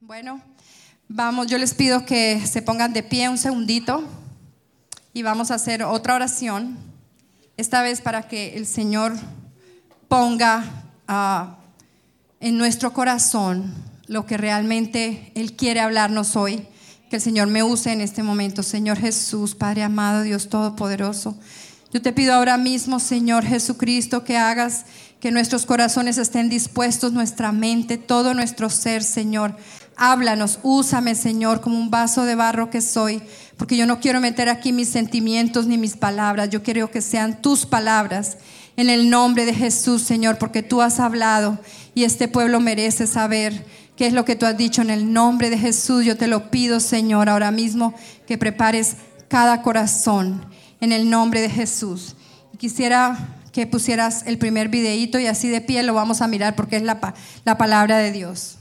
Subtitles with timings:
[0.00, 0.40] Bueno,
[1.08, 4.04] vamos, yo les pido que se pongan de pie un segundito
[5.12, 6.78] y vamos a hacer otra oración,
[7.56, 9.14] esta vez para que el Señor
[10.06, 10.64] ponga
[11.08, 11.56] ah,
[12.38, 13.74] en nuestro corazón
[14.06, 16.66] lo que realmente Él quiere hablarnos hoy.
[17.10, 18.62] Que el Señor me use en este momento.
[18.62, 21.36] Señor Jesús, Padre amado, Dios Todopoderoso.
[21.92, 24.84] Yo te pido ahora mismo, Señor Jesucristo, que hagas
[25.20, 29.56] que nuestros corazones estén dispuestos, nuestra mente, todo nuestro ser, Señor,
[30.00, 33.20] Háblanos, úsame, Señor, como un vaso de barro que soy,
[33.56, 37.42] porque yo no quiero meter aquí mis sentimientos ni mis palabras, yo quiero que sean
[37.42, 38.38] tus palabras.
[38.76, 41.58] En el nombre de Jesús, Señor, porque tú has hablado
[41.96, 44.82] y este pueblo merece saber qué es lo que tú has dicho.
[44.82, 47.92] En el nombre de Jesús, yo te lo pido, Señor, ahora mismo
[48.28, 50.44] que prepares cada corazón.
[50.80, 52.14] En el nombre de Jesús.
[52.56, 56.76] Quisiera que pusieras el primer videíto y así de pie lo vamos a mirar porque
[56.76, 58.57] es la, la palabra de Dios.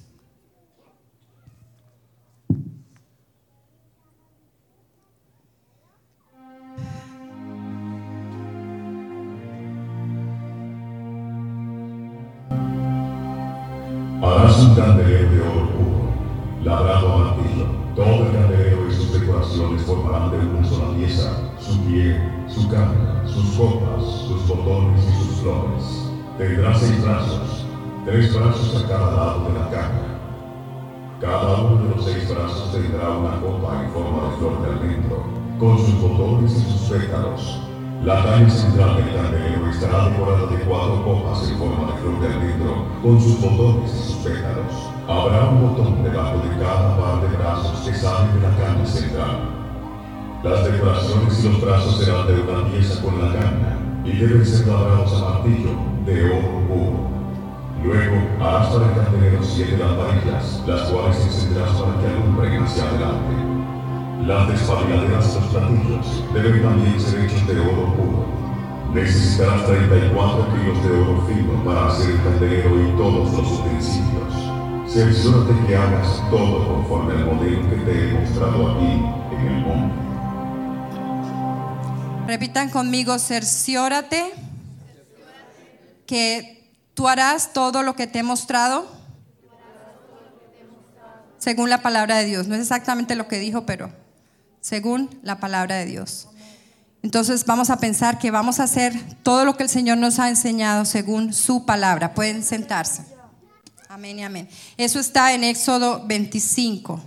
[14.19, 16.09] Harás un candelero de oro puro,
[16.63, 17.67] labrado a martillo.
[17.95, 23.21] Todo el candelero y sus decoraciones formarán de una sola pieza, su pie, su cámara,
[23.27, 26.11] sus copas, sus botones y sus flores.
[26.39, 27.65] Tendrá seis brazos,
[28.05, 30.19] tres brazos a cada lado de la cámara.
[31.21, 35.23] Cada uno de los seis brazos tendrá una copa en forma de flor de almendro,
[35.59, 37.66] con sus botones y sus pétalos
[38.03, 42.27] la talla central del candelero estará decorada de cuatro copas en forma de flor de
[42.27, 44.89] almendro, con sus botones y sus pétalos.
[45.07, 49.57] Habrá un botón debajo de cada par de brazos que sale de la caña central.
[50.43, 54.67] Las decoraciones y los brazos serán de una pieza con la caña y deben ser
[54.67, 55.71] labrados a martillo
[56.05, 57.17] de oro puro.
[57.83, 63.56] Luego harás para el candelero siete lamparillas, las cuales encenderás para que alumbren hacia adelante.
[64.25, 68.25] Las despabiladeras de los platillos deben ser hechos de oro puro.
[68.93, 74.91] Necesitarás 34 kilos de oro fino para hacer el candelero y todos los utensilios.
[74.91, 78.85] Cerciórate que hagas todo conforme al modelo que te he mostrado aquí
[79.35, 79.95] en el monte.
[82.27, 84.33] Repitan conmigo, cerciórate
[86.05, 88.87] que tú harás todo lo que te he mostrado
[91.37, 92.47] según la palabra de Dios.
[92.47, 94.06] No es exactamente lo que dijo, pero
[94.61, 96.27] según la palabra de Dios.
[97.03, 100.29] Entonces vamos a pensar que vamos a hacer todo lo que el Señor nos ha
[100.29, 102.13] enseñado según su palabra.
[102.13, 103.03] Pueden sentarse.
[103.87, 104.49] Amén y amén.
[104.75, 107.01] Eso está en Éxodo 25.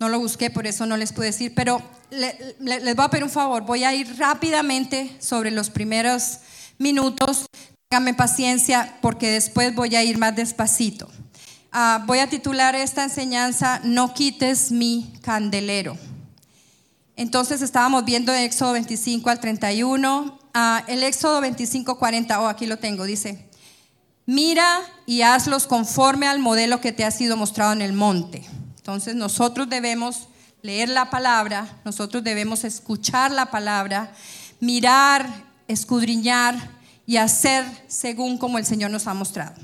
[0.00, 3.30] No lo busqué, por eso no les puedo decir, pero les voy a pedir un
[3.30, 3.64] favor.
[3.64, 6.38] Voy a ir rápidamente sobre los primeros
[6.78, 7.46] minutos.
[7.88, 11.08] Ténganme paciencia porque después voy a ir más despacito.
[11.70, 15.96] Ah, voy a titular esta enseñanza, No quites mi candelero.
[17.16, 20.38] Entonces estábamos viendo Éxodo 25 al 31.
[20.52, 23.48] Ah, el Éxodo 25, 40, oh, aquí lo tengo, dice,
[24.26, 28.44] mira y hazlos conforme al modelo que te ha sido mostrado en el monte.
[28.76, 30.28] Entonces nosotros debemos
[30.62, 34.12] leer la palabra, nosotros debemos escuchar la palabra,
[34.60, 35.28] mirar,
[35.68, 36.56] escudriñar
[37.06, 39.54] y hacer según como el Señor nos ha mostrado.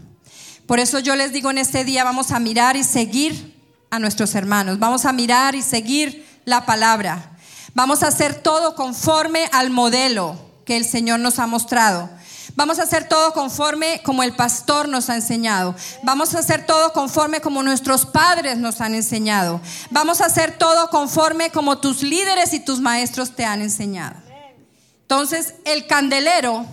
[0.66, 3.58] Por eso yo les digo en este día, vamos a mirar y seguir
[3.90, 7.38] a nuestros hermanos, vamos a mirar y seguir la palabra.
[7.74, 12.10] Vamos a hacer todo conforme al modelo que el Señor nos ha mostrado.
[12.56, 15.74] Vamos a hacer todo conforme como el pastor nos ha enseñado.
[16.02, 19.60] Vamos a hacer todo conforme como nuestros padres nos han enseñado.
[19.90, 24.16] Vamos a hacer todo conforme como tus líderes y tus maestros te han enseñado.
[25.02, 26.66] Entonces, el candelero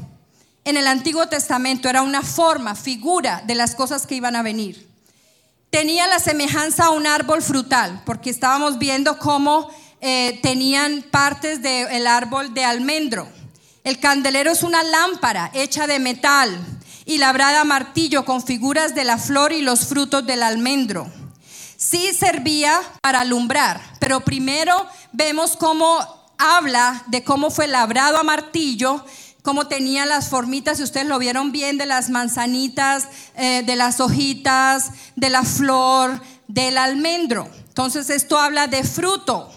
[0.63, 4.87] en el Antiguo Testamento era una forma, figura de las cosas que iban a venir.
[5.69, 9.69] Tenía la semejanza a un árbol frutal, porque estábamos viendo cómo
[10.01, 13.27] eh, tenían partes del árbol de almendro.
[13.83, 16.59] El candelero es una lámpara hecha de metal
[17.05, 21.07] y labrada a martillo con figuras de la flor y los frutos del almendro.
[21.77, 25.99] Sí servía para alumbrar, pero primero vemos cómo
[26.37, 29.05] habla de cómo fue labrado a martillo,
[29.41, 34.01] cómo tenía las formitas, si ustedes lo vieron bien, de las manzanitas, eh, de las
[34.01, 37.49] hojitas, de la flor, del almendro.
[37.69, 39.49] Entonces esto habla de fruto.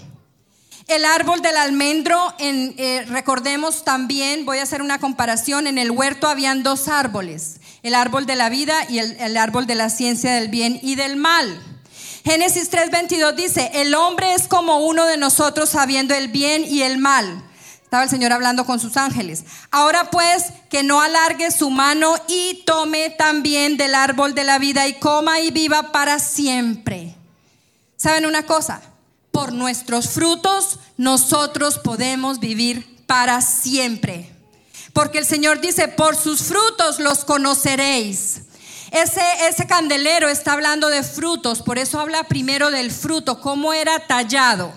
[0.90, 5.92] El árbol del almendro, en, eh, recordemos también, voy a hacer una comparación, en el
[5.92, 9.88] huerto habían dos árboles, el árbol de la vida y el, el árbol de la
[9.88, 11.62] ciencia del bien y del mal.
[12.25, 16.98] Génesis 3:22 dice, el hombre es como uno de nosotros sabiendo el bien y el
[16.98, 17.40] mal.
[17.84, 19.44] Estaba el Señor hablando con sus ángeles.
[19.70, 24.88] Ahora pues, que no alargue su mano y tome también del árbol de la vida
[24.88, 27.14] y coma y viva para siempre.
[27.96, 28.82] ¿Saben una cosa?
[29.31, 34.32] Por nuestros frutos nosotros podemos vivir para siempre.
[34.93, 38.43] Porque el Señor dice, por sus frutos los conoceréis.
[38.91, 44.06] Ese, ese candelero está hablando de frutos, por eso habla primero del fruto, cómo era
[44.06, 44.73] tallado.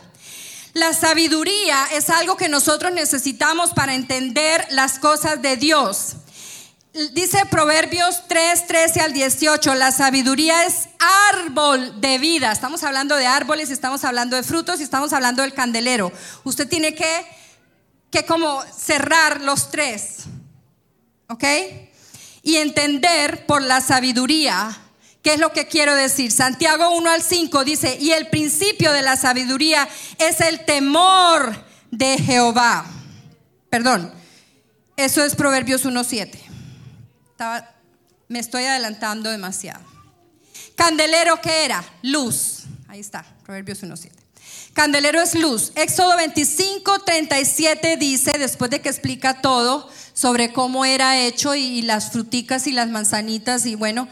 [0.73, 6.15] La sabiduría es algo que nosotros necesitamos para entender las cosas de Dios.
[6.93, 10.89] Dice Proverbios 3, 13 al 18, la sabiduría es
[11.31, 12.51] árbol de vida.
[12.51, 16.11] Estamos hablando de árboles, estamos hablando de frutos y estamos hablando del candelero.
[16.43, 17.25] Usted tiene que,
[18.11, 20.25] que como cerrar los tres,
[21.29, 21.43] ¿ok?
[22.43, 24.79] Y entender por la sabiduría
[25.23, 26.33] ¿Qué es lo que quiero decir?
[26.33, 29.87] Santiago 1 al 5 dice, y el principio de la sabiduría
[30.19, 32.85] es el temor de Jehová.
[33.69, 34.13] Perdón,
[34.97, 36.42] eso es Proverbios 1, 7
[38.27, 39.83] me estoy adelantando demasiado.
[40.75, 41.83] Candelero, ¿qué era?
[42.01, 42.63] Luz.
[42.87, 44.23] Ahí está, Proverbios 1.7.
[44.73, 45.71] Candelero es luz.
[45.75, 52.11] Éxodo 25, 37 dice, después de que explica todo sobre cómo era hecho y, las
[52.11, 54.07] fruticas y las manzanitas y bueno,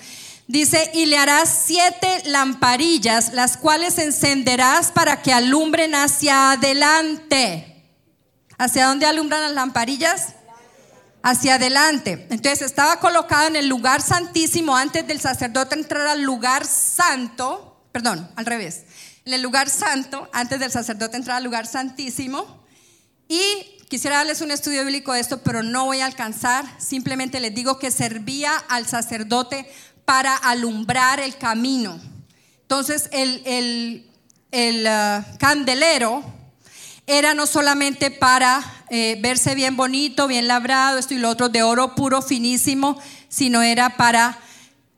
[0.47, 7.67] dice, y le harás siete lamparillas, las cuales encenderás para que alumbren hacia adelante.
[8.59, 10.35] ¿Hacia dónde alumbran las lamparillas?
[11.23, 12.27] Hacia adelante.
[12.29, 18.29] Entonces estaba colocado en el lugar santísimo antes del sacerdote entrar al lugar santo, perdón,
[18.35, 18.83] al revés,
[19.25, 22.65] en el lugar santo, antes del sacerdote entrar al lugar santísimo.
[23.27, 23.43] Y
[23.87, 26.65] quisiera darles un estudio bíblico de esto, pero no voy a alcanzar.
[26.79, 29.71] Simplemente les digo que servía al sacerdote
[30.05, 31.99] para alumbrar el camino.
[32.61, 34.11] Entonces el, el,
[34.51, 36.40] el uh, candelero
[37.07, 41.63] era no solamente para eh, verse bien bonito, bien labrado, esto y lo otro, de
[41.63, 42.99] oro puro, finísimo,
[43.29, 44.37] sino era para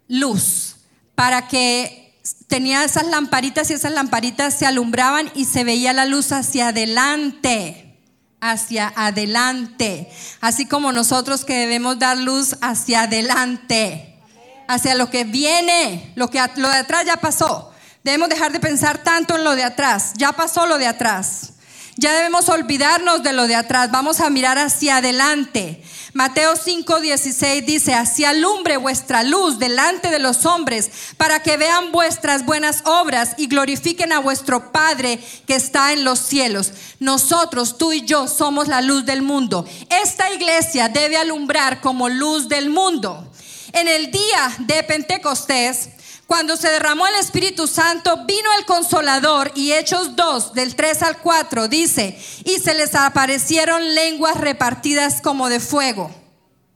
[0.07, 0.75] luz,
[1.15, 2.03] para que
[2.47, 7.99] tenía esas lamparitas y esas lamparitas se alumbraban y se veía la luz hacia adelante,
[8.41, 10.09] hacia adelante,
[10.41, 14.19] así como nosotros que debemos dar luz hacia adelante,
[14.67, 17.71] hacia lo que viene, lo que lo de atrás ya pasó.
[18.03, 21.52] Debemos dejar de pensar tanto en lo de atrás, ya pasó lo de atrás.
[21.95, 25.83] Ya debemos olvidarnos de lo de atrás, vamos a mirar hacia adelante.
[26.13, 32.45] Mateo 5:16 dice, así alumbre vuestra luz delante de los hombres, para que vean vuestras
[32.45, 36.71] buenas obras y glorifiquen a vuestro Padre que está en los cielos.
[36.99, 39.65] Nosotros, tú y yo, somos la luz del mundo.
[39.89, 43.31] Esta iglesia debe alumbrar como luz del mundo.
[43.71, 45.89] En el día de Pentecostés,
[46.27, 51.17] cuando se derramó el Espíritu Santo, vino el consolador y Hechos 2, del 3 al
[51.19, 56.09] 4, dice, y se les aparecieron lenguas repartidas como de fuego.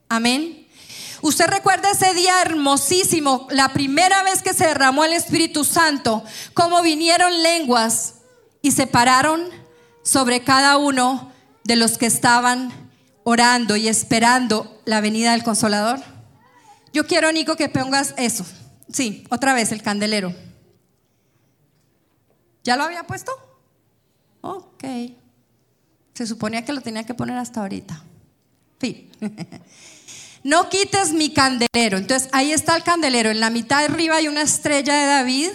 [0.09, 0.67] Amén.
[1.21, 6.23] Usted recuerda ese día hermosísimo, la primera vez que se derramó el Espíritu Santo,
[6.53, 8.15] cómo vinieron lenguas
[8.61, 9.49] y se pararon
[10.03, 11.31] sobre cada uno
[11.63, 12.71] de los que estaban
[13.23, 15.99] orando y esperando la venida del consolador.
[16.93, 18.45] Yo quiero, Nico, que pongas eso.
[18.91, 20.33] Sí, otra vez el candelero.
[22.63, 23.31] ¿Ya lo había puesto?
[24.41, 24.83] Ok.
[26.13, 28.03] Se suponía que lo tenía que poner hasta ahorita.
[28.81, 29.09] Sí.
[30.43, 31.97] no quites mi candelero.
[31.97, 33.29] Entonces ahí está el candelero.
[33.29, 35.49] En la mitad de arriba hay una estrella de David.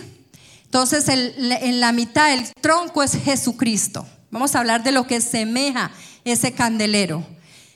[0.65, 4.07] Entonces en la mitad el tronco es Jesucristo.
[4.31, 5.91] Vamos a hablar de lo que semeja
[6.25, 7.27] ese candelero.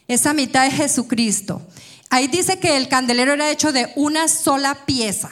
[0.09, 1.61] Esa mitad es Jesucristo.
[2.09, 5.31] Ahí dice que el candelero era hecho de una sola pieza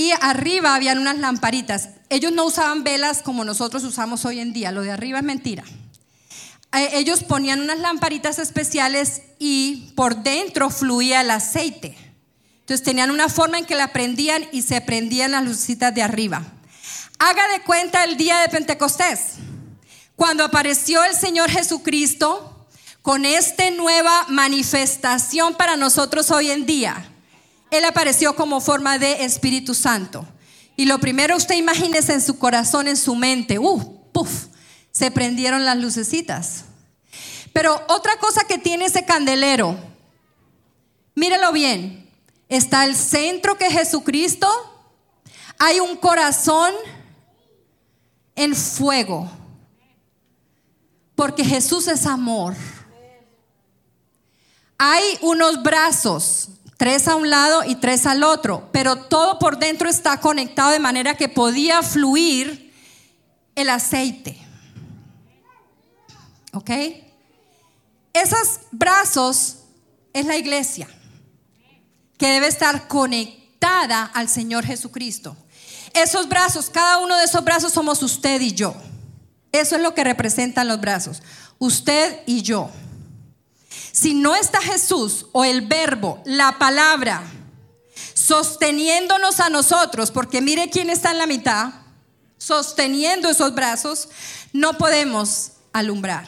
[0.00, 1.90] y arriba habían unas lamparitas.
[2.08, 5.62] Ellos no usaban velas como nosotros usamos hoy en día, lo de arriba es mentira.
[6.72, 11.98] Eh, ellos ponían unas lamparitas especiales y por dentro fluía el aceite.
[12.60, 16.46] Entonces tenían una forma en que la prendían y se prendían las lucitas de arriba.
[17.18, 19.34] Haga de cuenta el día de Pentecostés,
[20.16, 22.66] cuando apareció el Señor Jesucristo
[23.02, 27.10] con esta nueva manifestación para nosotros hoy en día.
[27.70, 30.26] Él apareció como forma de Espíritu Santo.
[30.76, 34.46] Y lo primero usted imagínese en su corazón, en su mente, uh, puff,
[34.90, 36.64] se prendieron las lucecitas.
[37.52, 39.76] Pero otra cosa que tiene ese candelero,
[41.14, 42.08] mírelo bien,
[42.48, 44.48] está el centro que es Jesucristo,
[45.58, 46.72] hay un corazón
[48.34, 49.30] en fuego,
[51.14, 52.54] porque Jesús es amor.
[54.78, 56.48] Hay unos brazos
[56.80, 60.78] tres a un lado y tres al otro, pero todo por dentro está conectado de
[60.78, 62.72] manera que podía fluir
[63.54, 64.38] el aceite.
[66.54, 66.70] ¿Ok?
[68.14, 69.58] Esos brazos
[70.14, 70.88] es la iglesia
[72.16, 75.36] que debe estar conectada al Señor Jesucristo.
[75.92, 78.74] Esos brazos, cada uno de esos brazos somos usted y yo.
[79.52, 81.22] Eso es lo que representan los brazos.
[81.58, 82.70] Usted y yo.
[83.92, 87.22] Si no está Jesús o el verbo, la palabra,
[88.14, 91.72] sosteniéndonos a nosotros, porque mire quién está en la mitad,
[92.38, 94.08] sosteniendo esos brazos,
[94.52, 96.26] no podemos alumbrar.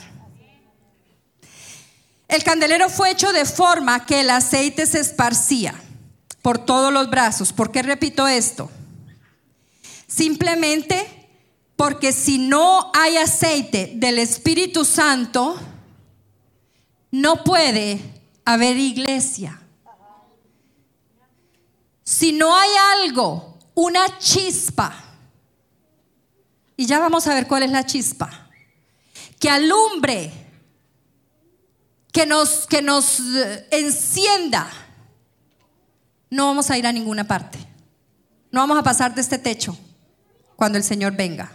[2.28, 5.74] El candelero fue hecho de forma que el aceite se esparcía
[6.40, 7.52] por todos los brazos.
[7.52, 8.70] ¿Por qué repito esto?
[10.06, 11.28] Simplemente
[11.76, 15.58] porque si no hay aceite del Espíritu Santo,
[17.12, 18.00] no puede
[18.44, 19.60] haber iglesia.
[22.02, 22.70] Si no hay
[23.04, 24.92] algo, una chispa,
[26.76, 28.48] y ya vamos a ver cuál es la chispa,
[29.38, 30.32] que alumbre,
[32.10, 34.68] que nos, que nos eh, encienda,
[36.30, 37.58] no vamos a ir a ninguna parte.
[38.50, 39.76] No vamos a pasar de este techo
[40.56, 41.52] cuando el Señor venga.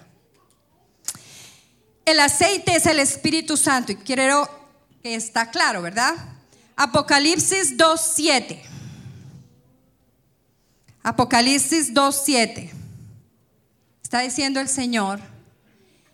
[2.06, 4.57] El aceite es el Espíritu Santo y quiero
[5.16, 6.16] está claro, ¿verdad?
[6.76, 8.60] Apocalipsis 2.7.
[11.04, 12.70] Apocalipsis 2.7.
[14.04, 15.20] Está diciendo el Señor,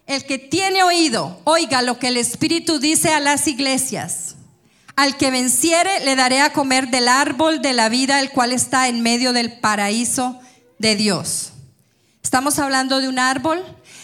[0.05, 4.35] el que tiene oído, oiga lo que el Espíritu dice a las iglesias.
[4.95, 8.87] Al que venciere le daré a comer del árbol de la vida, el cual está
[8.87, 10.39] en medio del paraíso
[10.77, 11.53] de Dios.
[12.23, 13.63] Estamos hablando de un árbol,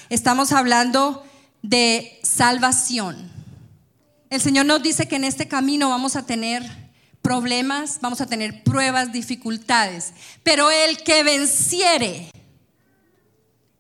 [0.09, 1.23] estamos hablando
[1.61, 3.38] de salvación.
[4.29, 6.63] El Señor nos dice que en este camino vamos a tener
[7.23, 12.31] problemas, vamos a tener pruebas, dificultades, pero el que venciere,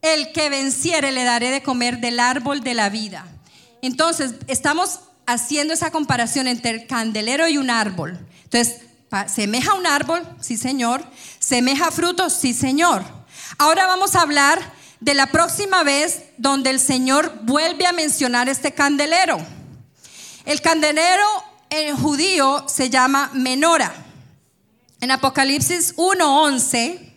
[0.01, 3.27] el que venciere le daré de comer del árbol de la vida.
[3.83, 8.17] Entonces, estamos haciendo esa comparación entre el candelero y un árbol.
[8.43, 8.81] Entonces,
[9.27, 11.03] semeja un árbol, sí señor,
[11.37, 13.03] semeja frutos, sí señor.
[13.59, 14.59] Ahora vamos a hablar
[14.99, 19.39] de la próxima vez donde el Señor vuelve a mencionar este candelero.
[20.49, 21.27] El candelero
[21.69, 23.93] en judío se llama menora.
[24.99, 27.13] En Apocalipsis 1.11,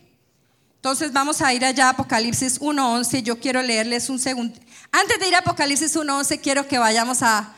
[0.75, 4.55] entonces vamos a ir allá a Apocalipsis 1.11, yo quiero leerles un segundo.
[4.91, 7.55] Antes de ir a Apocalipsis 1.11, quiero que vayamos a,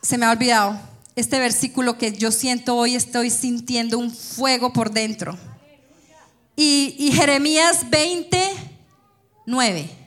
[0.00, 0.80] se me ha olvidado,
[1.14, 5.38] este versículo que yo siento hoy, estoy sintiendo un fuego por dentro.
[6.56, 8.50] Y, Jeremías 20,
[9.44, 10.01] 9.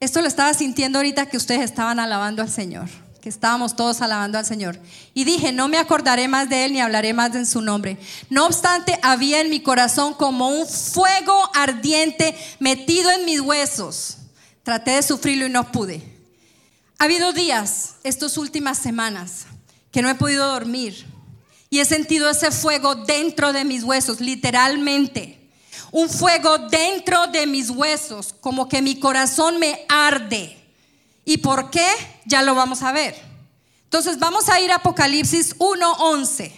[0.00, 2.88] Esto lo estaba sintiendo ahorita que ustedes estaban alabando al Señor,
[3.20, 4.78] que estábamos todos alabando al Señor.
[5.12, 7.98] Y dije, no me acordaré más de Él ni hablaré más en su nombre.
[8.30, 14.18] No obstante, había en mi corazón como un fuego ardiente metido en mis huesos.
[14.62, 16.00] Traté de sufrirlo y no pude.
[16.98, 19.46] Ha habido días, estas últimas semanas,
[19.90, 21.06] que no he podido dormir.
[21.70, 25.37] Y he sentido ese fuego dentro de mis huesos, literalmente
[25.90, 30.56] un fuego dentro de mis huesos, como que mi corazón me arde.
[31.24, 31.88] ¿Y por qué?
[32.24, 33.14] Ya lo vamos a ver.
[33.84, 36.52] Entonces vamos a ir a Apocalipsis 1:11.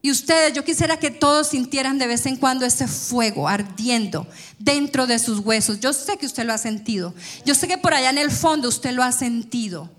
[0.00, 4.28] Y ustedes, yo quisiera que todos sintieran de vez en cuando ese fuego ardiendo
[4.58, 5.80] dentro de sus huesos.
[5.80, 7.12] Yo sé que usted lo ha sentido.
[7.44, 9.90] Yo sé que por allá en el fondo usted lo ha sentido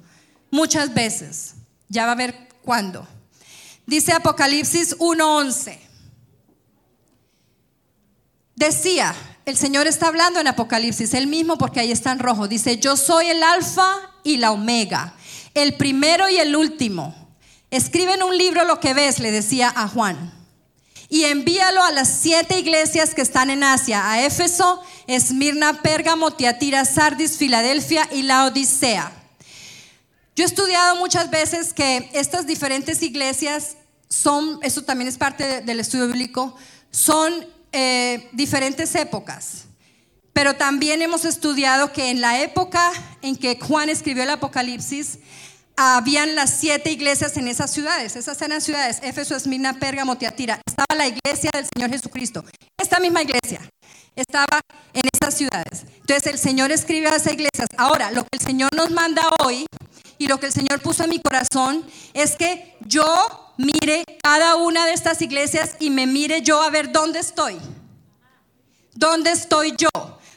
[0.52, 1.56] muchas veces.
[1.90, 3.06] Ya va a ver cuándo.
[3.86, 5.89] Dice Apocalipsis 1:11.
[8.60, 12.50] Decía, el Señor está hablando en Apocalipsis, él mismo porque ahí está en rojo.
[12.50, 13.90] Dice, yo soy el alfa
[14.22, 15.14] y la omega,
[15.54, 17.16] el primero y el último.
[17.72, 20.34] Escribe en un libro lo que ves, le decía a Juan.
[21.08, 26.84] Y envíalo a las siete iglesias que están en Asia, a Éfeso, Esmirna, Pérgamo, Tiatira,
[26.84, 29.10] Sardis, Filadelfia y la Odisea.
[30.36, 33.78] Yo he estudiado muchas veces que estas diferentes iglesias
[34.10, 36.58] son, eso también es parte del estudio bíblico,
[36.92, 39.66] son eh, diferentes épocas,
[40.34, 45.20] pero también hemos estudiado que en la época en que Juan escribió el Apocalipsis,
[45.76, 48.16] habían las siete iglesias en esas ciudades.
[48.16, 50.60] Esas eran ciudades, Éfeso, Esmirna, Pérgamo, Tiatira.
[50.68, 52.44] Estaba la iglesia del Señor Jesucristo.
[52.78, 53.62] Esta misma iglesia
[54.16, 54.60] estaba
[54.94, 55.86] en esas ciudades.
[56.02, 57.68] Entonces el Señor escribe a esas iglesias.
[57.78, 59.66] Ahora, lo que el Señor nos manda hoy
[60.18, 64.86] y lo que el Señor puso en mi corazón es que yo mire cada una
[64.86, 67.58] de estas iglesias y me mire yo a ver dónde estoy.
[68.94, 69.90] ¿Dónde estoy yo?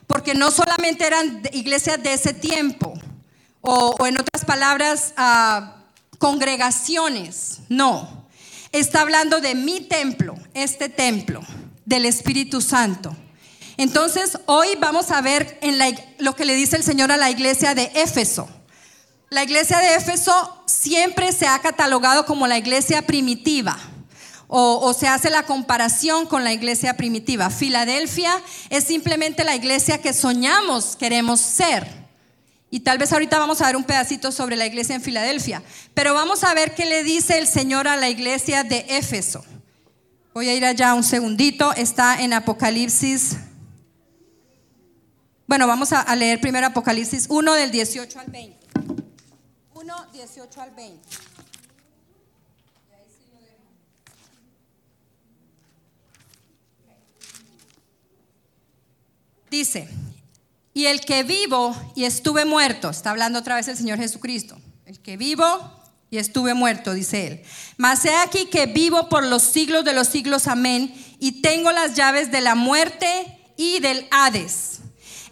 [0.07, 2.93] Porque no solamente eran iglesias de ese tiempo,
[3.61, 5.77] o, en otras palabras, ah,
[6.19, 8.27] congregaciones, no.
[8.73, 11.41] Está hablando de mi templo, este templo
[11.85, 13.17] del Espíritu Santo.
[13.77, 15.79] Entonces, hoy vamos a ver en
[16.19, 18.49] lo que le dice el Señor a la iglesia de Éfeso.
[19.33, 23.79] La iglesia de Éfeso siempre se ha catalogado como la iglesia primitiva
[24.47, 27.49] o, se hace la comparación con la iglesia primitiva.
[27.49, 28.31] Filadelfia
[28.69, 31.89] es simplemente la iglesia que soñamos queremos ser.
[32.71, 35.63] Y tal vez ahorita vamos a ver un pedacito sobre la iglesia en Filadelfia.
[35.95, 39.43] Pero vamos a ver qué le dice el Señor a la iglesia de Éfeso.
[40.35, 41.73] Voy a ir allá un segundito.
[41.73, 43.37] Está en Apocalipsis.
[45.47, 48.62] Bueno, vamos a, leer primero Apocalipsis 1 del 18 al 20.
[49.83, 51.09] 1, 18 al 20.
[59.51, 59.89] Dice,
[60.73, 65.01] y el que vivo y estuve muerto, está hablando otra vez el Señor Jesucristo, el
[65.01, 65.47] que vivo
[66.11, 67.43] y estuve muerto, dice él.
[67.77, 71.97] Mas he aquí que vivo por los siglos de los siglos, amén, y tengo las
[71.97, 74.82] llaves de la muerte y del Hades.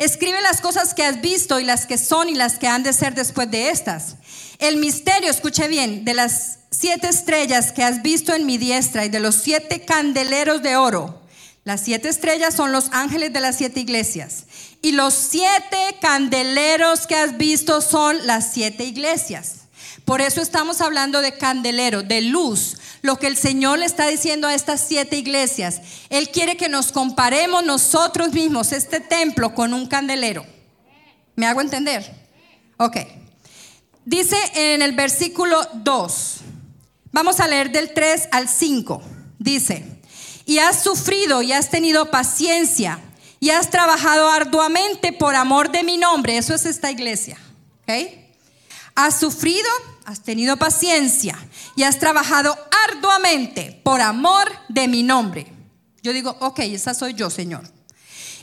[0.00, 2.92] Escribe las cosas que has visto y las que son y las que han de
[2.92, 4.16] ser después de estas.
[4.58, 9.08] El misterio, escuche bien, de las siete estrellas que has visto en mi diestra y
[9.08, 11.20] de los siete candeleros de oro
[11.64, 14.44] las siete estrellas son los ángeles de las siete iglesias.
[14.82, 19.59] Y los siete candeleros que has visto son las siete iglesias.
[20.10, 22.78] Por eso estamos hablando de candelero, de luz.
[23.00, 25.80] Lo que el Señor le está diciendo a estas siete iglesias.
[26.08, 30.44] Él quiere que nos comparemos nosotros mismos, este templo, con un candelero.
[31.36, 32.12] ¿Me hago entender?
[32.76, 32.96] Ok.
[34.04, 36.40] Dice en el versículo 2.
[37.12, 39.00] Vamos a leer del 3 al 5.
[39.38, 39.86] Dice
[40.44, 42.98] y has sufrido y has tenido paciencia
[43.38, 46.36] y has trabajado arduamente por amor de mi nombre.
[46.36, 47.38] Eso es esta iglesia.
[48.96, 49.70] Has sufrido,
[50.04, 51.38] has tenido paciencia
[51.76, 52.56] y has trabajado
[52.88, 55.52] arduamente por amor de mi nombre.
[56.02, 57.70] Yo digo, ok, esa soy yo, Señor.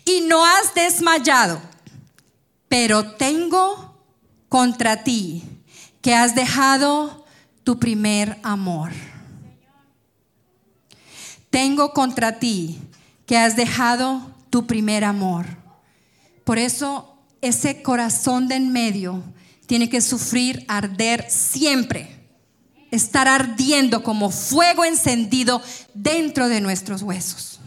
[0.05, 1.61] Y no has desmayado,
[2.69, 4.01] pero tengo
[4.49, 5.43] contra ti
[6.01, 7.25] que has dejado
[7.63, 8.91] tu primer amor
[11.49, 12.79] tengo contra ti
[13.25, 15.45] que has dejado tu primer amor.
[16.43, 19.23] Por eso ese corazón de en medio
[19.67, 22.17] tiene que sufrir, arder siempre,
[22.89, 25.61] estar ardiendo como fuego encendido
[25.93, 27.59] dentro de nuestros huesos.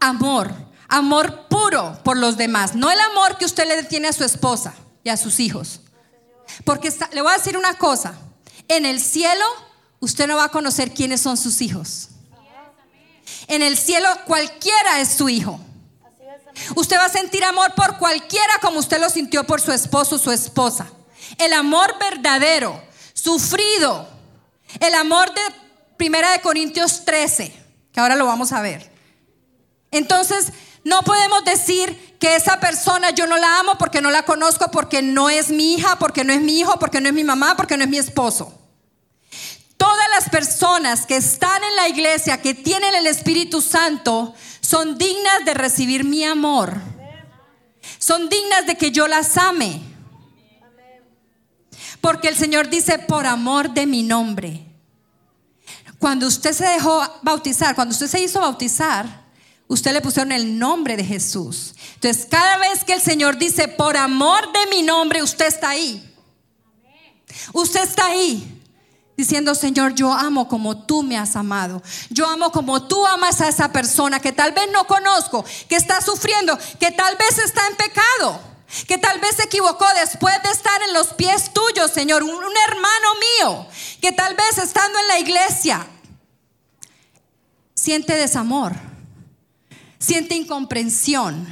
[0.00, 0.52] Amor,
[0.88, 4.74] amor puro por los demás, no el amor que usted le tiene a su esposa
[5.04, 5.80] y a sus hijos.
[6.64, 8.14] Porque le voy a decir una cosa,
[8.68, 9.44] en el cielo
[10.00, 12.08] usted no va a conocer quiénes son sus hijos.
[13.46, 15.60] En el cielo cualquiera es su hijo.
[16.74, 20.18] Usted va a sentir amor por cualquiera como usted lo sintió por su esposo o
[20.18, 20.88] su esposa.
[21.38, 24.08] El amor verdadero, sufrido.
[24.80, 25.40] El amor de
[25.96, 27.54] Primera de Corintios 13,
[27.92, 28.90] que ahora lo vamos a ver.
[29.90, 30.52] Entonces,
[30.84, 35.02] no podemos decir que esa persona yo no la amo porque no la conozco, porque
[35.02, 37.76] no es mi hija, porque no es mi hijo, porque no es mi mamá, porque
[37.76, 38.52] no es mi esposo.
[39.76, 45.44] Todas las personas que están en la iglesia, que tienen el Espíritu Santo, son dignas
[45.44, 46.80] de recibir mi amor.
[47.98, 49.80] Son dignas de que yo las ame.
[52.06, 54.64] Porque el Señor dice, por amor de mi nombre.
[55.98, 59.24] Cuando usted se dejó bautizar, cuando usted se hizo bautizar,
[59.66, 61.74] usted le pusieron el nombre de Jesús.
[61.94, 66.14] Entonces, cada vez que el Señor dice, por amor de mi nombre, usted está ahí.
[67.52, 68.62] Usted está ahí
[69.16, 71.82] diciendo, Señor, yo amo como tú me has amado.
[72.08, 76.00] Yo amo como tú amas a esa persona que tal vez no conozco, que está
[76.00, 78.55] sufriendo, que tal vez está en pecado,
[78.86, 82.30] que tal vez se equivocó después de estar en los pies tuyos, Señor, un,
[82.68, 83.08] hermano
[83.40, 83.66] mío,
[84.00, 85.86] que tal vez estando en la iglesia
[87.74, 88.74] siente desamor,
[89.98, 91.46] siente incomprensión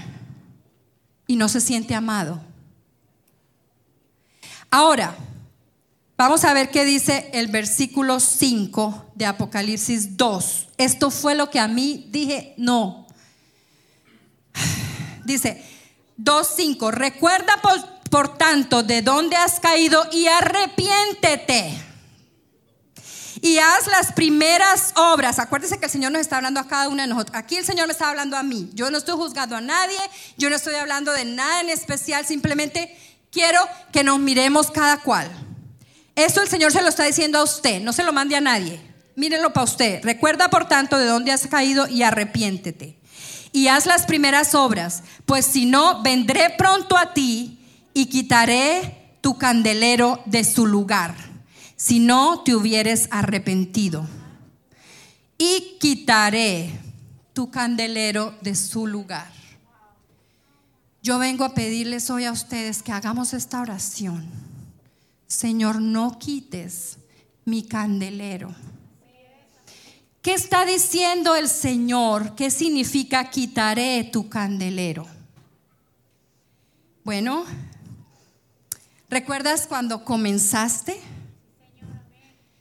[1.27, 2.41] y no se siente amado.
[4.71, 5.17] Ahora,
[6.17, 10.69] Vamos a ver qué dice el versículo 5 de Apocalipsis 2.
[10.79, 13.09] Esto fue lo que a mí dije, no.
[15.25, 15.74] Dice
[16.19, 21.83] 2.5, recuerda por, por tanto de dónde has caído y arrepiéntete.
[23.41, 25.39] Y haz las primeras obras.
[25.39, 27.37] Acuérdese que el Señor nos está hablando a cada una de nosotros.
[27.37, 28.71] Aquí el Señor me está hablando a mí.
[28.73, 29.99] Yo no estoy juzgando a nadie.
[30.39, 32.25] Yo no estoy hablando de nada en especial.
[32.25, 32.97] Simplemente
[33.31, 33.61] quiero
[33.93, 35.31] que nos miremos cada cual.
[36.17, 38.81] Esto el Señor se lo está diciendo a usted, no se lo mande a nadie.
[39.17, 40.03] Mírenlo para usted.
[40.03, 42.99] Recuerda, por tanto, de dónde has caído y arrepiéntete.
[43.55, 47.59] Y haz las primeras obras, pues si no, vendré pronto a ti
[47.95, 51.15] y quitaré tu candelero de su lugar,
[51.77, 54.07] si no te hubieres arrepentido.
[55.39, 56.69] Y quitaré
[57.33, 59.33] tu candelero de su lugar.
[61.03, 64.45] Yo vengo a pedirles hoy a ustedes que hagamos esta oración
[65.35, 66.99] Señor, no quites
[67.45, 68.55] mi candelero.
[70.25, 72.35] ¿Qué está diciendo el Señor?
[72.35, 75.07] ¿Qué significa quitaré tu candelero?
[77.05, 77.45] Bueno,
[79.11, 80.99] ¿recuerdas cuando comenzaste?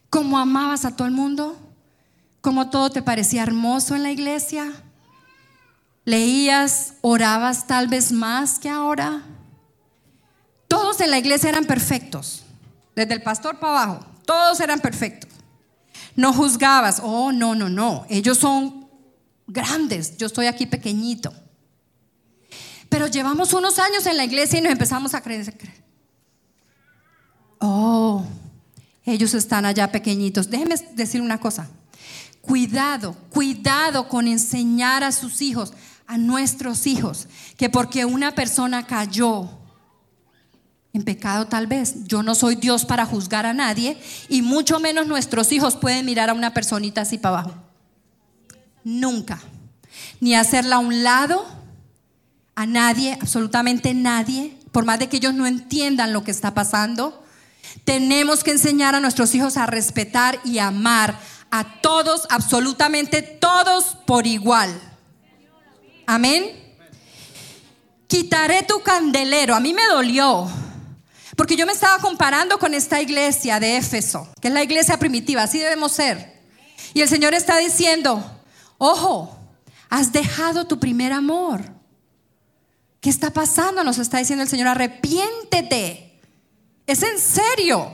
[0.09, 1.57] ¿Cómo amabas a todo el mundo?
[2.41, 4.69] ¿Cómo todo te parecía hermoso en la iglesia?
[6.03, 9.23] ¿Leías, orabas tal vez más que ahora?
[10.67, 12.43] Todos en la iglesia eran perfectos,
[12.93, 15.32] desde el pastor para abajo, todos eran perfectos.
[16.15, 18.87] No juzgabas, oh, no, no, no, ellos son
[19.47, 21.33] grandes, yo estoy aquí pequeñito.
[22.89, 25.55] Pero llevamos unos años en la iglesia y nos empezamos a creer.
[27.57, 28.23] Oh,
[29.05, 30.49] ellos están allá pequeñitos.
[30.49, 31.69] Déjenme decir una cosa.
[32.41, 35.73] Cuidado, cuidado con enseñar a sus hijos,
[36.05, 39.49] a nuestros hijos, que porque una persona cayó,
[40.93, 42.05] en pecado tal vez.
[42.05, 43.97] Yo no soy Dios para juzgar a nadie
[44.29, 47.55] y mucho menos nuestros hijos pueden mirar a una personita así para abajo.
[48.83, 49.41] Nunca.
[50.19, 51.45] Ni hacerla a un lado,
[52.55, 57.23] a nadie, absolutamente nadie, por más de que ellos no entiendan lo que está pasando.
[57.83, 64.27] Tenemos que enseñar a nuestros hijos a respetar y amar a todos, absolutamente todos por
[64.27, 64.69] igual.
[66.05, 66.45] Amén.
[68.07, 69.55] Quitaré tu candelero.
[69.55, 70.47] A mí me dolió
[71.35, 75.43] porque yo me estaba comparando con esta iglesia de Éfeso, que es la iglesia primitiva,
[75.43, 76.41] así debemos ser.
[76.93, 78.23] Y el Señor está diciendo,
[78.77, 79.37] ojo,
[79.89, 81.61] has dejado tu primer amor.
[83.01, 83.83] ¿Qué está pasando?
[83.83, 86.19] Nos está diciendo el Señor, arrepiéntete.
[86.85, 87.93] Es en serio.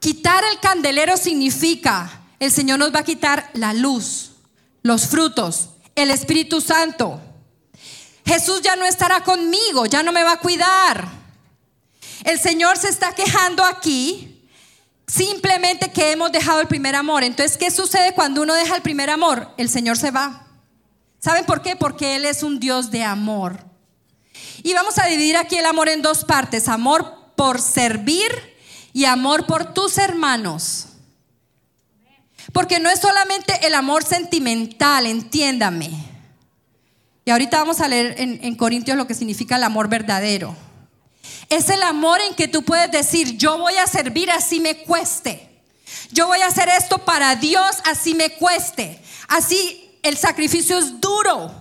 [0.00, 4.32] Quitar el candelero significa, el Señor nos va a quitar la luz,
[4.82, 7.20] los frutos, el Espíritu Santo.
[8.28, 11.08] Jesús ya no estará conmigo, ya no me va a cuidar.
[12.24, 14.46] El Señor se está quejando aquí
[15.06, 17.24] simplemente que hemos dejado el primer amor.
[17.24, 19.54] Entonces, ¿qué sucede cuando uno deja el primer amor?
[19.56, 20.46] El Señor se va.
[21.18, 21.74] ¿Saben por qué?
[21.74, 23.64] Porque Él es un Dios de amor.
[24.62, 28.30] Y vamos a dividir aquí el amor en dos partes, amor por servir
[28.92, 30.88] y amor por tus hermanos.
[32.52, 36.07] Porque no es solamente el amor sentimental, entiéndame.
[37.28, 40.56] Y ahorita vamos a leer en, Corintios lo que significa el amor verdadero.
[41.50, 45.46] Es el amor en que tú puedes decir, yo voy a servir así me cueste.
[46.10, 48.98] Yo voy a hacer esto para Dios así me cueste.
[49.28, 51.52] Así el sacrificio es duro.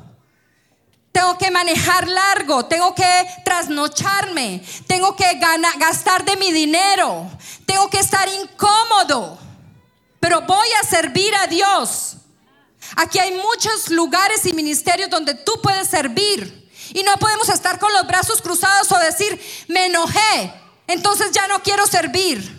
[1.11, 5.37] Tengo que manejar largo, tengo que trasnocharme, tengo que
[5.79, 7.29] gastar de mi dinero,
[7.65, 9.37] tengo que estar incómodo,
[10.21, 12.15] pero voy a servir a Dios.
[12.95, 16.69] Aquí hay muchos lugares y ministerios donde tú puedes servir.
[16.93, 20.53] Y no podemos estar con los brazos cruzados o decir, me enojé,
[20.87, 22.55] entonces ya no quiero servir.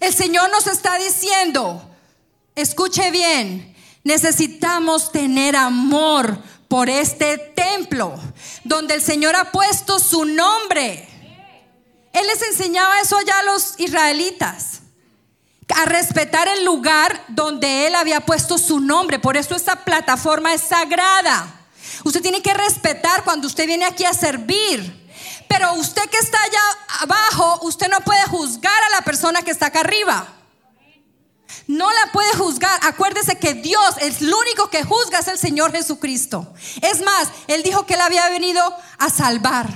[0.00, 1.90] El Señor nos está diciendo,
[2.54, 8.18] escuche bien, necesitamos tener amor por este templo
[8.64, 11.08] donde el Señor ha puesto su nombre.
[12.12, 14.73] Él les enseñaba eso ya a los israelitas
[15.74, 19.18] a respetar el lugar donde Él había puesto su nombre.
[19.18, 21.46] Por eso esta plataforma es sagrada.
[22.04, 25.02] Usted tiene que respetar cuando usted viene aquí a servir.
[25.48, 26.60] Pero usted que está allá
[27.00, 30.26] abajo, usted no puede juzgar a la persona que está acá arriba.
[31.66, 32.78] No la puede juzgar.
[32.82, 36.52] Acuérdese que Dios es el único que juzga es el Señor Jesucristo.
[36.82, 38.62] Es más, Él dijo que Él había venido
[38.98, 39.68] a salvar,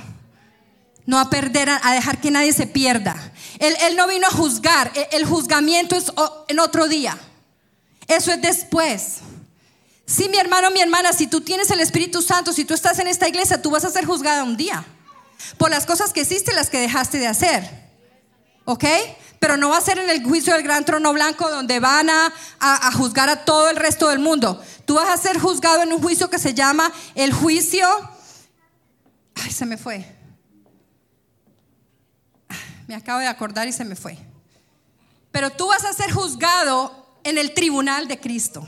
[1.06, 3.27] no a perder, a dejar que nadie se pierda.
[3.58, 4.92] Él, no vino a juzgar.
[4.94, 6.12] El, el, juzgamiento es
[6.48, 7.18] en otro día.
[8.06, 9.18] Eso es después.
[10.06, 13.08] Sí, mi hermano, mi hermana, si tú tienes el Espíritu Santo, si tú estás en
[13.08, 14.84] esta iglesia, tú vas a ser juzgada un día.
[15.58, 17.68] Por las cosas que hiciste las que dejaste de hacer.
[18.64, 18.84] ¿Ok?
[19.38, 22.32] Pero no va a ser en el juicio del gran trono blanco donde van a,
[22.58, 24.62] a, juzgar a todo el resto del mundo.
[24.84, 27.86] Tú vas a ser juzgado en un juicio que se llama el juicio...
[29.34, 30.17] Ay, se me fue
[32.88, 34.18] me acabo de acordar y se me fue.
[35.30, 38.66] Pero tú vas a ser juzgado en el tribunal de Cristo.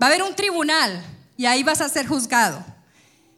[0.00, 1.02] Va a haber un tribunal
[1.38, 2.62] y ahí vas a ser juzgado.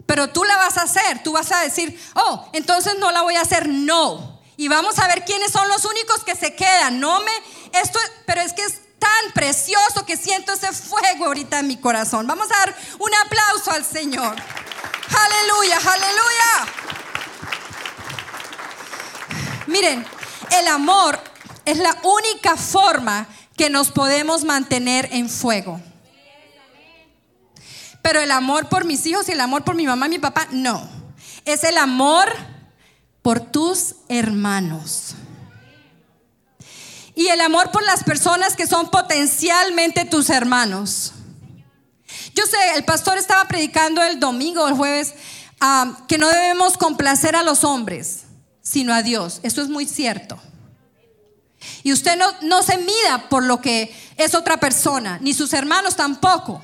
[0.04, 3.36] Pero tú la vas a hacer, tú vas a decir, oh, entonces no la voy
[3.36, 4.40] a hacer, no.
[4.56, 6.98] Y vamos a ver quiénes son los únicos que se quedan.
[6.98, 11.68] No me, esto, pero es que es tan precioso que siento ese fuego ahorita en
[11.68, 12.26] mi corazón.
[12.26, 14.34] Vamos a dar un aplauso al Señor.
[14.34, 17.01] Aleluya, aleluya.
[19.66, 20.04] Miren,
[20.50, 21.18] el amor
[21.64, 25.80] es la única forma que nos podemos mantener en fuego.
[28.02, 30.48] Pero el amor por mis hijos y el amor por mi mamá y mi papá,
[30.50, 30.88] no.
[31.44, 32.28] Es el amor
[33.22, 35.14] por tus hermanos.
[37.14, 41.12] y el amor por las personas que son potencialmente tus hermanos.
[42.34, 45.14] Yo sé, el pastor estaba predicando el domingo, el jueves,
[45.60, 48.21] ah, que no debemos complacer a los hombres,
[48.62, 49.40] sino a Dios.
[49.42, 50.38] Eso es muy cierto.
[51.82, 55.96] Y usted no, no se mida por lo que es otra persona, ni sus hermanos
[55.96, 56.62] tampoco.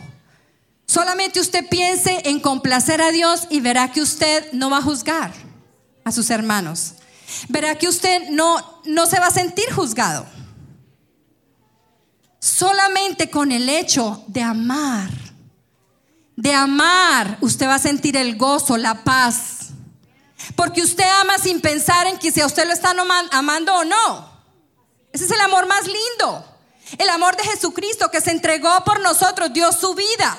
[0.87, 5.33] Solamente usted piense en complacer a Dios y verá que usted no va a juzgar
[6.05, 6.95] a sus hermanos.
[7.49, 10.27] Verá que usted no, no se va a sentir juzgado.
[12.41, 15.11] Solamente con el hecho de amar,
[16.37, 19.58] de amar, usted va a sentir el gozo, la paz.
[20.55, 22.97] Porque usted ama sin pensar en que si a usted lo están
[23.33, 24.31] amando o no.
[25.13, 26.45] Ese es el amor más lindo.
[26.97, 30.39] El amor de Jesucristo que se entregó por nosotros, dio su vida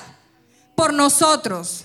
[0.74, 1.84] por nosotros.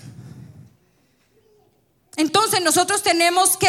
[2.16, 3.68] Entonces nosotros tenemos que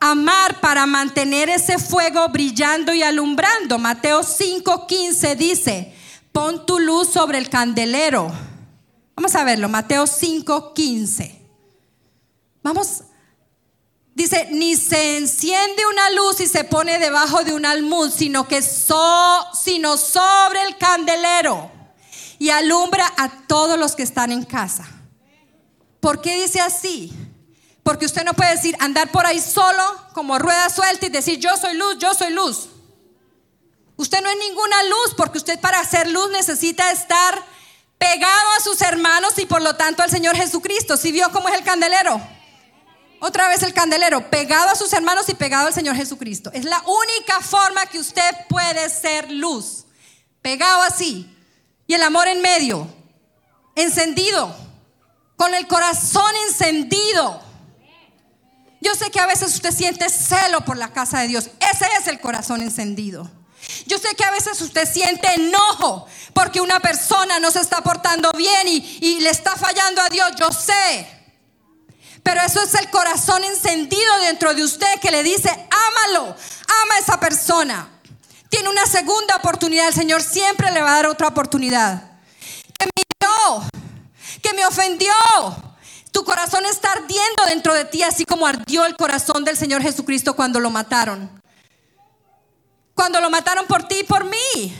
[0.00, 3.78] amar para mantener ese fuego brillando y alumbrando.
[3.78, 5.94] Mateo 5:15 dice,
[6.32, 8.32] pon tu luz sobre el candelero.
[9.14, 11.38] Vamos a verlo, Mateo 5:15.
[12.62, 13.02] Vamos,
[14.18, 18.62] dice, ni se enciende una luz y se pone debajo de un almud, sino que
[18.62, 21.70] so, sino sobre el candelero
[22.40, 24.88] y alumbra a todos los que están en casa.
[26.00, 27.12] ¿Por qué dice así?
[27.84, 31.56] Porque usted no puede decir andar por ahí solo como rueda suelta y decir yo
[31.56, 32.70] soy luz, yo soy luz.
[33.96, 37.40] Usted no es ninguna luz porque usted para ser luz necesita estar
[37.98, 40.96] pegado a sus hermanos y por lo tanto al Señor Jesucristo.
[40.96, 42.20] ¿Sí vio cómo es el candelero?
[43.20, 46.50] Otra vez el candelero, pegado a sus hermanos y pegado al Señor Jesucristo.
[46.52, 49.86] Es la única forma que usted puede ser luz.
[50.40, 51.34] Pegado así.
[51.86, 52.86] Y el amor en medio.
[53.74, 54.54] Encendido.
[55.36, 57.42] Con el corazón encendido.
[58.80, 61.50] Yo sé que a veces usted siente celo por la casa de Dios.
[61.60, 63.28] Ese es el corazón encendido.
[63.86, 68.30] Yo sé que a veces usted siente enojo porque una persona no se está portando
[68.32, 70.30] bien y, le está fallando a Dios.
[70.38, 71.17] Yo sé.
[72.28, 76.98] Pero eso es el corazón encendido dentro de usted que le dice, ámalo, ama a
[76.98, 77.88] esa persona.
[78.50, 79.88] Tiene una segunda oportunidad.
[79.88, 82.18] El Señor siempre le va a dar otra oportunidad.
[82.78, 83.62] Que me dio,
[84.42, 85.10] que me ofendió,
[86.12, 90.36] tu corazón está ardiendo dentro de ti, así como ardió el corazón del Señor Jesucristo
[90.36, 91.30] cuando lo mataron.
[92.92, 94.78] Cuando lo mataron por ti y por mí.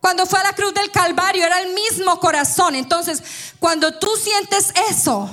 [0.00, 2.74] Cuando fue a la cruz del Calvario era el mismo corazón.
[2.74, 3.22] Entonces,
[3.60, 5.30] cuando tú sientes eso,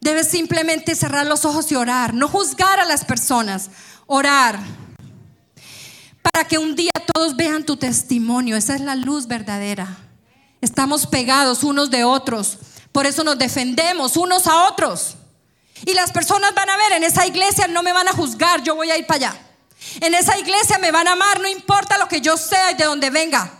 [0.00, 2.14] debes simplemente cerrar los ojos y orar.
[2.14, 3.70] No juzgar a las personas,
[4.06, 4.58] orar.
[6.22, 8.56] Para que un día todos vean tu testimonio.
[8.56, 9.98] Esa es la luz verdadera.
[10.60, 12.58] Estamos pegados unos de otros.
[12.92, 15.16] Por eso nos defendemos unos a otros.
[15.86, 18.74] Y las personas van a ver, en esa iglesia no me van a juzgar, yo
[18.74, 19.40] voy a ir para allá.
[20.00, 22.84] En esa iglesia me van a amar, no importa lo que yo sea y de
[22.84, 23.50] donde venga.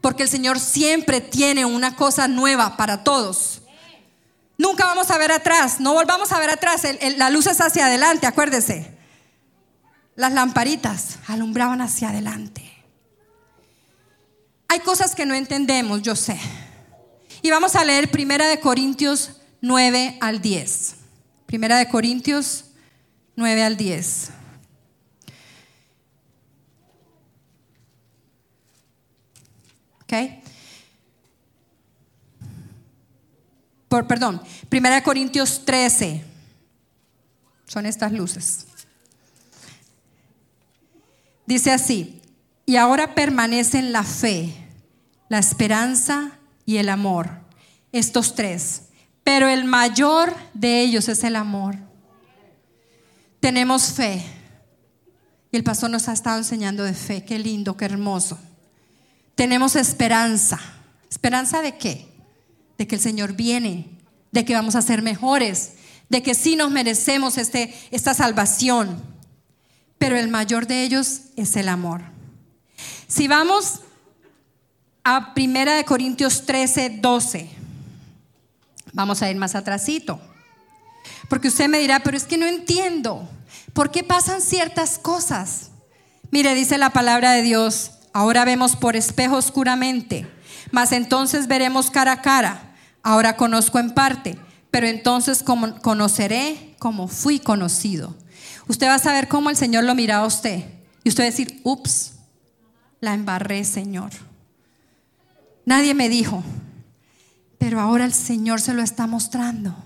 [0.00, 3.61] Porque el Señor siempre tiene una cosa nueva para todos.
[4.58, 6.82] Nunca vamos a ver atrás, no volvamos a ver atrás.
[7.16, 8.96] la luz es hacia adelante, acuérdese.
[10.14, 12.70] Las lamparitas alumbraban hacia adelante.
[14.68, 16.38] Hay cosas que no entendemos, yo sé.
[17.42, 20.94] Y vamos a leer Primera de Corintios 9 al 10.
[21.46, 22.66] Primera de Corintios
[23.36, 24.30] 9 al 10.
[30.02, 30.41] ¿Ok?
[34.08, 36.24] Perdón, Primera de Corintios 13.
[37.66, 38.66] Son estas luces.
[41.46, 42.22] Dice así,
[42.64, 44.54] y ahora permanecen la fe,
[45.28, 46.32] la esperanza
[46.64, 47.30] y el amor.
[47.92, 48.84] Estos tres.
[49.24, 51.76] Pero el mayor de ellos es el amor.
[53.40, 54.24] Tenemos fe.
[55.50, 57.24] Y el pastor nos ha estado enseñando de fe.
[57.24, 58.38] Qué lindo, qué hermoso.
[59.34, 60.58] Tenemos esperanza.
[61.10, 62.11] ¿Esperanza de qué?
[62.82, 63.86] De que el Señor viene,
[64.32, 65.74] de que vamos a ser mejores,
[66.08, 69.00] de que sí nos merecemos este, esta salvación.
[69.98, 72.02] Pero el mayor de ellos es el amor.
[73.06, 73.82] Si vamos
[75.04, 77.50] a Primera de Corintios 13, 12.
[78.92, 80.20] Vamos a ir más atrásito.
[81.28, 83.28] Porque usted me dirá, pero es que no entiendo.
[83.72, 85.70] ¿Por qué pasan ciertas cosas?
[86.32, 90.26] Mire, dice la palabra de Dios, ahora vemos por espejo oscuramente,
[90.70, 92.71] mas entonces veremos cara a cara.
[93.02, 94.38] Ahora conozco en parte,
[94.70, 98.14] pero entonces conoceré como fui conocido.
[98.68, 100.64] Usted va a saber cómo el Señor lo mira a usted.
[101.04, 102.12] Y usted va a decir, ups,
[103.00, 104.10] la embarré, Señor.
[105.64, 106.42] Nadie me dijo,
[107.58, 109.76] pero ahora el Señor se lo está mostrando.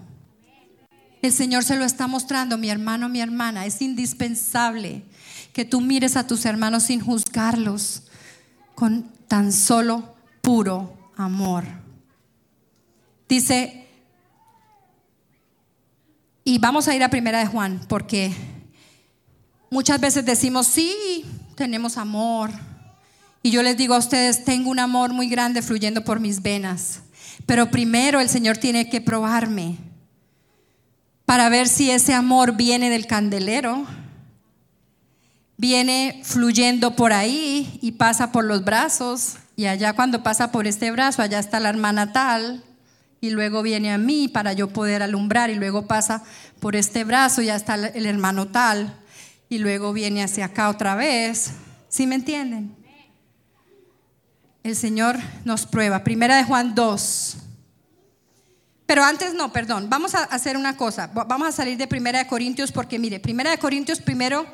[1.22, 3.66] El Señor se lo está mostrando, mi hermano, mi hermana.
[3.66, 5.02] Es indispensable
[5.52, 8.04] que tú mires a tus hermanos sin juzgarlos,
[8.74, 11.64] con tan solo puro amor.
[13.28, 13.86] Dice,
[16.44, 18.32] y vamos a ir a Primera de Juan, porque
[19.70, 21.24] muchas veces decimos, sí,
[21.56, 22.50] tenemos amor.
[23.42, 27.00] Y yo les digo a ustedes, tengo un amor muy grande fluyendo por mis venas.
[27.46, 29.76] Pero primero el Señor tiene que probarme
[31.24, 33.84] para ver si ese amor viene del candelero,
[35.56, 39.36] viene fluyendo por ahí y pasa por los brazos.
[39.56, 42.62] Y allá cuando pasa por este brazo, allá está la hermana tal.
[43.26, 45.50] Y luego viene a mí para yo poder alumbrar.
[45.50, 46.22] Y luego pasa
[46.60, 48.96] por este brazo y ya está el hermano tal.
[49.48, 51.50] Y luego viene hacia acá otra vez.
[51.88, 52.76] ¿Sí me entienden?
[54.62, 56.04] El Señor nos prueba.
[56.04, 57.36] Primera de Juan 2.
[58.86, 59.90] Pero antes no, perdón.
[59.90, 61.10] Vamos a hacer una cosa.
[61.12, 64.46] Vamos a salir de Primera de Corintios porque mire, Primera de Corintios primero,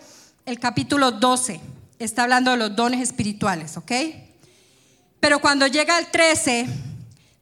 [0.46, 1.60] el capítulo 12,
[1.98, 3.92] está hablando de los dones espirituales, ¿ok?
[5.20, 6.66] Pero cuando llega al 13,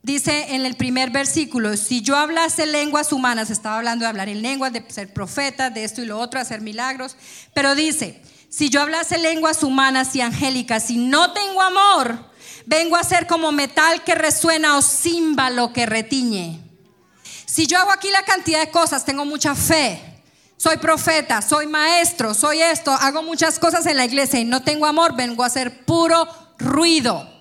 [0.02, 4.42] dice en el primer versículo, si yo hablase lenguas humanas, estaba hablando de hablar en
[4.42, 7.16] lenguas, de ser profeta, de esto y lo otro, hacer milagros,
[7.54, 12.30] pero dice, si yo hablase lenguas humanas y angélicas y no tengo amor,
[12.66, 16.60] vengo a ser como metal que resuena o címbalo que retiñe.
[17.46, 20.00] Si yo hago aquí la cantidad de cosas, tengo mucha fe,
[20.56, 24.86] soy profeta, soy maestro, soy esto, hago muchas cosas en la iglesia y no tengo
[24.86, 27.39] amor, vengo a ser puro ruido.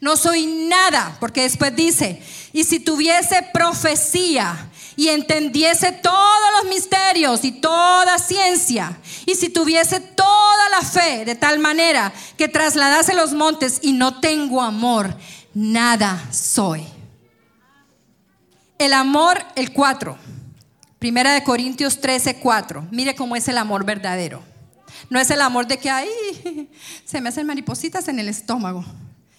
[0.00, 7.44] No soy nada, porque después dice, y si tuviese profecía y entendiese todos los misterios
[7.44, 13.32] y toda ciencia, y si tuviese toda la fe de tal manera que trasladase los
[13.32, 15.16] montes y no tengo amor,
[15.54, 16.86] nada soy.
[18.78, 20.18] El amor, el 4.
[20.98, 22.88] Primera de Corintios 13, 4.
[22.90, 24.42] Mire cómo es el amor verdadero.
[25.08, 26.68] No es el amor de que ahí
[27.04, 28.84] se me hacen maripositas en el estómago.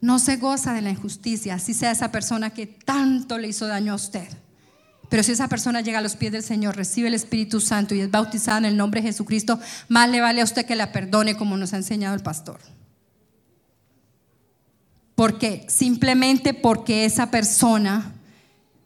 [0.00, 3.92] No se goza de la injusticia, así sea esa persona que tanto le hizo daño
[3.92, 4.28] a usted.
[5.10, 8.00] Pero si esa persona llega a los pies del Señor, recibe el Espíritu Santo y
[8.00, 9.58] es bautizada en el nombre de Jesucristo,
[9.88, 12.60] más le vale a usted que la perdone como nos ha enseñado el pastor.
[15.16, 18.14] Porque simplemente porque esa persona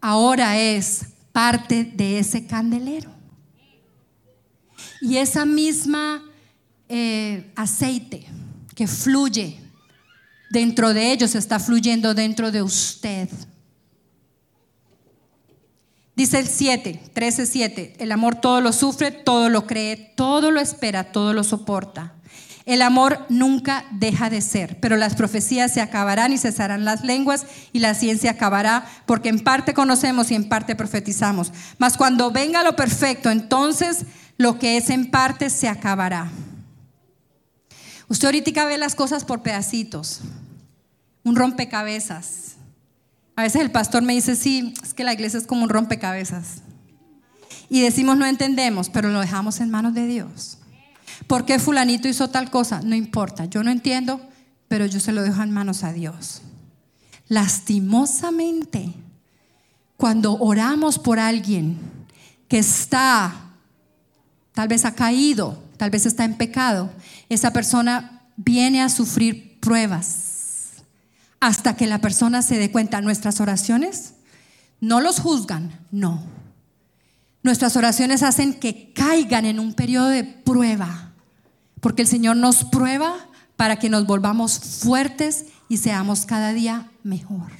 [0.01, 3.11] ahora es parte de ese candelero.
[4.99, 6.23] Y esa misma
[6.89, 8.25] eh, aceite
[8.73, 9.64] que fluye
[10.49, 13.29] dentro de ellos está fluyendo dentro de usted.
[16.15, 20.61] Dice el 7, 13, 7, el amor todo lo sufre, todo lo cree, todo lo
[20.61, 22.13] espera, todo lo soporta.
[22.65, 27.45] El amor nunca deja de ser, pero las profecías se acabarán y cesarán las lenguas
[27.73, 31.51] y la ciencia acabará, porque en parte conocemos y en parte profetizamos.
[31.77, 34.05] Mas cuando venga lo perfecto, entonces
[34.37, 36.31] lo que es en parte se acabará.
[38.07, 40.21] Usted ahorita ve las cosas por pedacitos,
[41.23, 42.55] un rompecabezas.
[43.35, 46.61] A veces el pastor me dice, sí, es que la iglesia es como un rompecabezas.
[47.69, 50.59] Y decimos, no entendemos, pero lo dejamos en manos de Dios.
[51.27, 52.81] ¿Por qué fulanito hizo tal cosa?
[52.83, 54.21] No importa, yo no entiendo,
[54.67, 56.41] pero yo se lo dejo en manos a Dios.
[57.27, 58.93] Lastimosamente,
[59.97, 61.77] cuando oramos por alguien
[62.47, 63.33] que está,
[64.53, 66.91] tal vez ha caído, tal vez está en pecado,
[67.29, 70.83] esa persona viene a sufrir pruebas
[71.39, 73.01] hasta que la persona se dé cuenta.
[73.01, 74.13] Nuestras oraciones
[74.81, 76.23] no los juzgan, no.
[77.43, 81.13] Nuestras oraciones hacen que caigan en un periodo de prueba,
[81.81, 83.13] porque el Señor nos prueba
[83.55, 87.51] para que nos volvamos fuertes y seamos cada día mejor.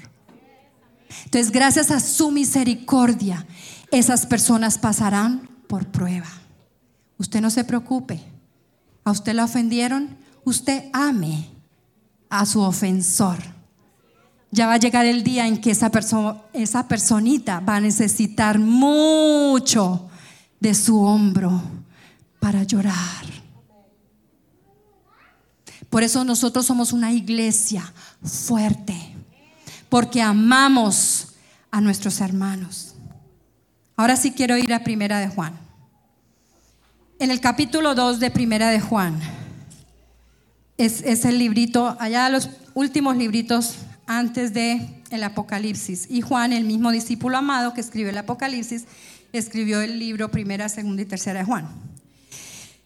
[1.26, 3.46] Entonces, gracias a su misericordia,
[3.92, 6.28] esas personas pasarán por prueba.
[7.18, 8.22] Usted no se preocupe.
[9.04, 11.50] A usted la ofendieron, usted ame
[12.30, 13.56] a su ofensor
[14.56, 15.92] ya va a llegar el día en que esa,
[16.54, 20.10] esa personita va a necesitar mucho
[20.62, 21.62] de su hombro
[22.40, 23.26] para llorar.
[25.90, 27.94] Por eso nosotros somos una iglesia
[28.24, 28.96] fuerte,
[29.90, 31.34] porque amamos
[31.70, 32.96] a nuestros hermanos.
[33.98, 35.65] Ahora sí quiero ir a Primera de Juan.
[37.20, 39.20] En el capítulo 2 de Primera de Juan.
[40.78, 46.08] Es, es el librito, allá los últimos libritos antes de Apocalipsis.
[46.10, 48.86] Y Juan, el mismo discípulo amado que escribió el Apocalipsis,
[49.32, 51.70] escribió el libro Primera, Segunda y Tercera de Juan.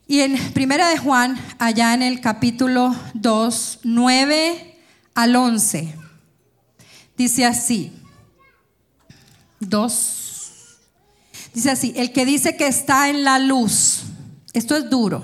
[0.08, 4.76] Y en Primera de Juan, allá en el capítulo 2, 9
[5.14, 5.94] al 11,
[7.18, 7.92] dice así,
[9.60, 10.32] 2,
[11.54, 14.04] dice así, el que dice que está en la luz,
[14.54, 15.24] esto es duro,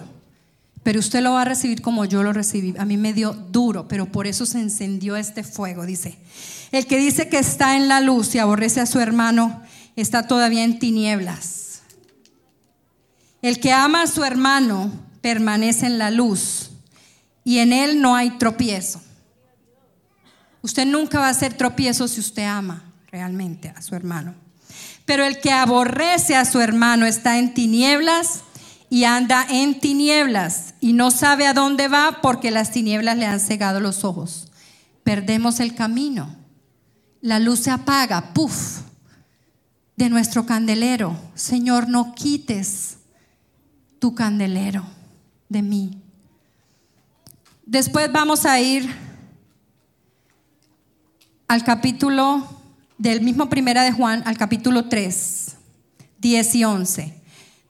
[0.83, 2.75] pero usted lo va a recibir como yo lo recibí.
[2.77, 6.17] A mí me dio duro, pero por eso se encendió este fuego, dice.
[6.71, 9.63] El que dice que está en la luz y aborrece a su hermano,
[9.95, 11.81] está todavía en tinieblas.
[13.41, 16.71] El que ama a su hermano permanece en la luz
[17.43, 19.01] y en él no hay tropiezo.
[20.61, 24.35] Usted nunca va a hacer tropiezo si usted ama realmente a su hermano.
[25.05, 28.41] Pero el que aborrece a su hermano está en tinieblas
[28.95, 33.41] y anda en tinieblas y no sabe a dónde va porque las tinieblas le han
[33.41, 34.47] cegado los ojos.
[35.03, 36.33] Perdemos el camino.
[37.19, 38.83] La luz se apaga, puff,
[39.97, 41.13] de nuestro candelero.
[41.33, 42.99] Señor, no quites
[43.99, 44.85] tu candelero
[45.49, 46.01] de mí.
[47.65, 48.95] Después vamos a ir
[51.49, 52.47] al capítulo
[52.97, 55.57] del mismo primera de Juan, al capítulo 3,
[56.17, 57.14] 10 y 11.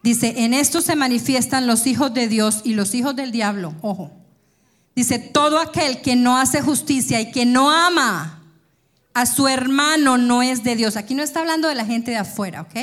[0.05, 3.73] Dice, en esto se manifiestan los hijos de Dios y los hijos del diablo.
[3.81, 4.11] Ojo.
[4.95, 8.43] Dice, todo aquel que no hace justicia y que no ama
[9.15, 10.95] a su hermano no es de Dios.
[10.95, 12.75] Aquí no está hablando de la gente de afuera, ¿ok?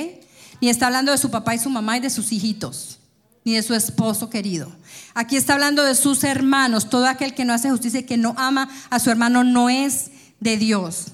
[0.61, 2.99] Ni está hablando de su papá y su mamá y de sus hijitos,
[3.45, 4.73] ni de su esposo querido.
[5.15, 6.91] Aquí está hablando de sus hermanos.
[6.91, 10.11] Todo aquel que no hace justicia y que no ama a su hermano no es
[10.41, 11.13] de Dios.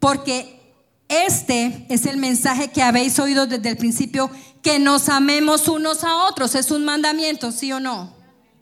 [0.00, 0.60] Porque
[1.06, 4.32] este es el mensaje que habéis oído desde el principio,
[4.64, 6.56] que nos amemos unos a otros.
[6.56, 8.12] Es un mandamiento, ¿sí o no?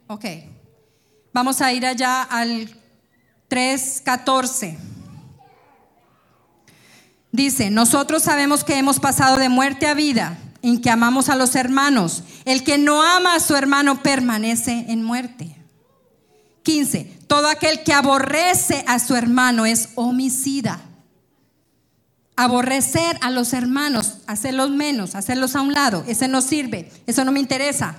[0.09, 0.25] Ok.
[1.33, 2.69] Vamos a ir allá al
[3.49, 4.77] 3.14.
[7.31, 11.55] Dice, nosotros sabemos que hemos pasado de muerte a vida, en que amamos a los
[11.55, 12.25] hermanos.
[12.45, 15.57] El que no ama a su hermano permanece en muerte.
[16.65, 17.21] 15.
[17.29, 20.81] Todo aquel que aborrece a su hermano es homicida.
[22.43, 27.31] Aborrecer a los hermanos, hacerlos menos, hacerlos a un lado, ese no sirve, eso no
[27.31, 27.95] me interesa,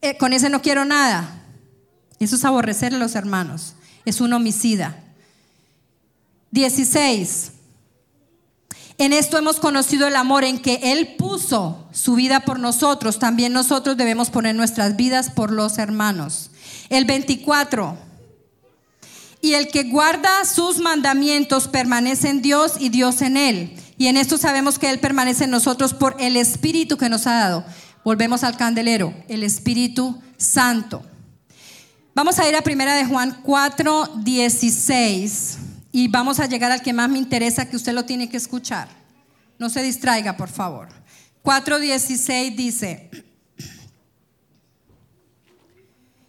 [0.00, 1.42] eh, con ese no quiero nada.
[2.18, 3.74] Eso es aborrecer a los hermanos,
[4.06, 4.98] es un homicida.
[6.52, 7.52] 16.
[8.96, 13.18] En esto hemos conocido el amor en que Él puso su vida por nosotros.
[13.18, 16.50] También nosotros debemos poner nuestras vidas por los hermanos.
[16.88, 18.05] El 24.
[19.40, 23.76] Y el que guarda sus mandamientos permanece en Dios y Dios en él.
[23.98, 27.34] Y en esto sabemos que Él permanece en nosotros por el Espíritu que nos ha
[27.34, 27.64] dado.
[28.04, 31.02] Volvemos al candelero, el Espíritu Santo.
[32.14, 35.58] Vamos a ir a primera de Juan 4, 16
[35.92, 38.88] y vamos a llegar al que más me interesa que usted lo tiene que escuchar.
[39.58, 40.88] No se distraiga, por favor.
[41.42, 43.10] 4.16 dice,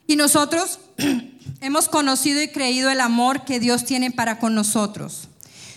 [0.07, 0.79] y nosotros
[1.61, 5.29] hemos conocido y creído el amor que Dios tiene para con nosotros.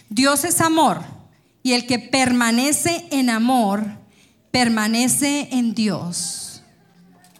[0.08, 1.02] Dios es amor
[1.62, 3.84] y el que permanece en amor,
[4.50, 6.62] permanece en Dios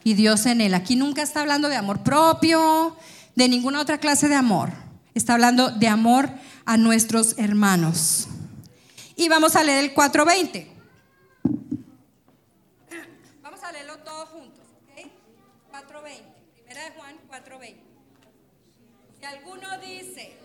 [0.04, 0.74] y Dios en él.
[0.74, 2.96] Aquí nunca está hablando de amor propio,
[3.34, 4.70] de ninguna otra clase de amor.
[5.14, 6.30] Está hablando de amor
[6.64, 8.28] a nuestros hermanos.
[9.16, 10.66] Y vamos a leer el 4.20.
[13.42, 14.64] Vamos a leerlo todos juntos.
[14.92, 15.10] ¿ok?
[15.72, 16.22] 4.20.
[16.54, 17.89] Primera de Juan 4.20.
[19.30, 20.36] Alguno dice,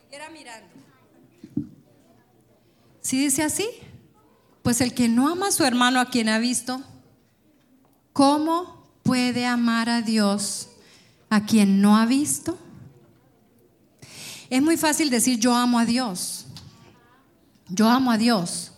[0.00, 0.68] siguiera mirando.
[3.02, 3.68] Si dice así,
[4.62, 6.82] pues el que no ama a su hermano a quien ha visto,
[8.14, 8.77] ¿cómo
[9.08, 10.68] puede amar a Dios
[11.30, 12.58] a quien no ha visto?
[14.50, 16.44] Es muy fácil decir yo amo a Dios.
[17.68, 18.72] Yo amo a Dios.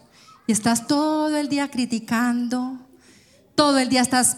[0.46, 2.78] Y estás todo el día criticando,
[3.56, 4.36] todo el día estás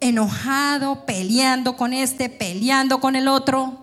[0.00, 3.81] enojado, peleando con este, peleando con el otro,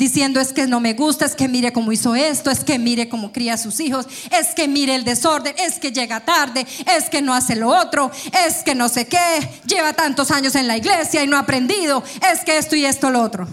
[0.00, 3.10] diciendo es que no me gusta, es que mire cómo hizo esto, es que mire
[3.10, 7.10] cómo cría a sus hijos, es que mire el desorden, es que llega tarde, es
[7.10, 8.10] que no hace lo otro,
[8.46, 12.02] es que no sé qué, lleva tantos años en la iglesia y no ha aprendido,
[12.32, 13.46] es que esto y esto lo otro.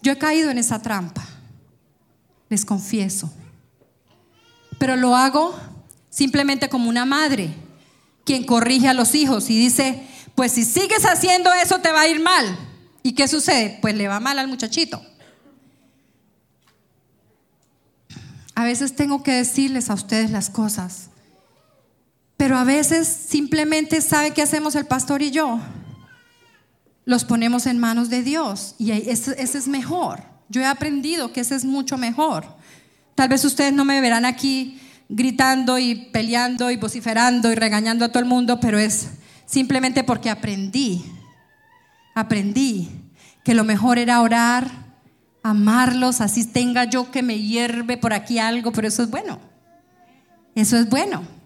[0.00, 1.26] Yo he caído en esa trampa,
[2.48, 3.32] les confieso,
[4.78, 5.58] pero lo hago
[6.08, 7.52] simplemente como una madre,
[8.24, 10.06] quien corrige a los hijos y dice,
[10.36, 12.69] pues si sigues haciendo eso te va a ir mal.
[13.02, 13.78] ¿Y qué sucede?
[13.80, 15.02] Pues le va mal al muchachito.
[18.54, 21.08] A veces tengo que decirles a ustedes las cosas,
[22.36, 25.60] pero a veces simplemente sabe qué hacemos el pastor y yo.
[27.06, 30.22] Los ponemos en manos de Dios y ese, ese es mejor.
[30.50, 32.44] Yo he aprendido que ese es mucho mejor.
[33.14, 34.78] Tal vez ustedes no me verán aquí
[35.08, 39.08] gritando y peleando y vociferando y regañando a todo el mundo, pero es
[39.44, 41.04] simplemente porque aprendí,
[42.20, 42.88] aprendí
[43.44, 44.70] que lo mejor era orar,
[45.42, 49.40] amarlos, así tenga yo que me hierve por aquí algo, pero eso es bueno,
[50.54, 51.40] eso es bueno.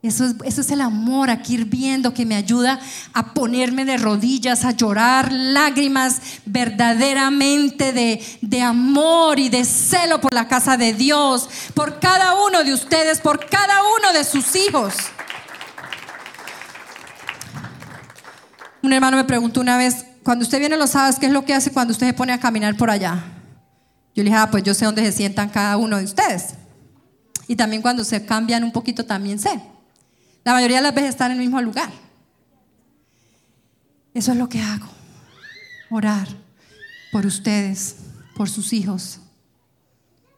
[0.00, 2.78] Eso es, el amor aquí hirviendo que me ayuda
[3.14, 10.32] a ponerme de rodillas, a llorar lágrimas verdaderamente de, de amor y de celo por
[10.32, 14.94] la casa de Dios, por cada uno de ustedes, por cada uno de sus hijos.
[18.82, 21.54] Un hermano me preguntó una vez, cuando usted viene los sábados, ¿qué es lo que
[21.54, 23.24] hace cuando usted se pone a caminar por allá?
[24.14, 26.54] Yo le dije, ah, pues yo sé dónde se sientan cada uno de ustedes.
[27.46, 29.60] Y también cuando se cambian un poquito, también sé.
[30.44, 31.90] La mayoría de las veces están en el mismo lugar.
[34.14, 34.88] Eso es lo que hago.
[35.90, 36.28] Orar
[37.12, 37.96] por ustedes,
[38.36, 39.20] por sus hijos.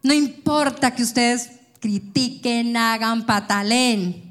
[0.03, 4.30] No importa que ustedes critiquen, hagan, patalen.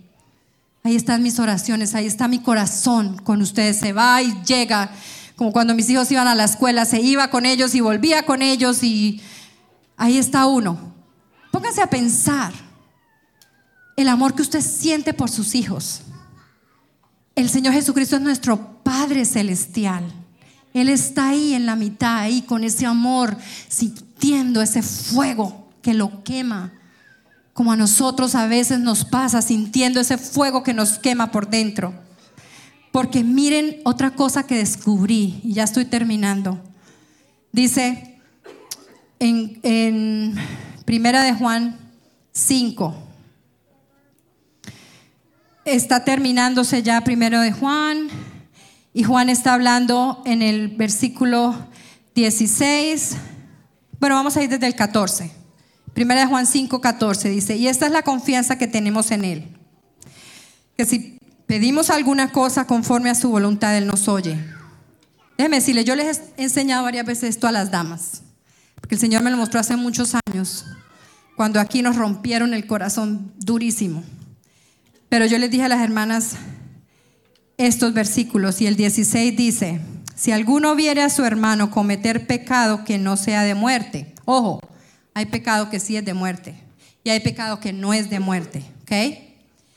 [0.83, 3.77] Ahí están mis oraciones, ahí está mi corazón con ustedes.
[3.77, 4.91] Se va y llega.
[5.35, 8.41] Como cuando mis hijos iban a la escuela, se iba con ellos y volvía con
[8.41, 9.21] ellos y
[9.95, 10.93] ahí está uno.
[11.51, 12.53] Póngase a pensar
[13.95, 16.01] el amor que usted siente por sus hijos.
[17.35, 20.03] El Señor Jesucristo es nuestro Padre Celestial.
[20.73, 26.23] Él está ahí en la mitad, ahí con ese amor, sintiendo ese fuego que lo
[26.23, 26.73] quema,
[27.59, 31.93] como a nosotros a veces nos pasa, sintiendo ese fuego que nos quema por dentro.
[32.93, 36.57] Porque miren otra cosa que descubrí, y ya estoy terminando.
[37.51, 38.17] Dice
[39.19, 40.35] en, en
[40.85, 41.77] Primera de Juan
[42.31, 42.95] 5,
[45.65, 48.07] está terminándose ya primero de Juan
[48.93, 51.53] y Juan está hablando en el versículo
[52.15, 53.17] 16.
[53.99, 55.38] Bueno, vamos a ir desde el 14.
[55.93, 59.57] Primera de Juan 5, 14 dice, y esta es la confianza que tenemos en Él,
[60.77, 64.37] que si pedimos alguna cosa conforme a su voluntad, Él nos oye.
[65.37, 68.21] Déjeme decirle, yo les he enseñado varias veces esto a las damas,
[68.75, 70.65] porque el Señor me lo mostró hace muchos años,
[71.35, 74.03] cuando aquí nos rompieron el corazón durísimo.
[75.09, 76.35] Pero yo les dije a las hermanas
[77.57, 79.81] estos versículos y el 16 dice,
[80.15, 84.59] si alguno viere a su hermano cometer pecado que no sea de muerte, ojo,
[85.19, 86.55] hay pecado que sí es de muerte
[87.03, 88.91] y hay pecado que no es de muerte, ¿ok?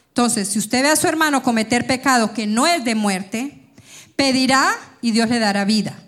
[0.09, 3.59] Entonces, si usted ve a su hermano cometer pecado que no es de muerte,
[4.17, 5.99] pedirá y Dios le dará vida.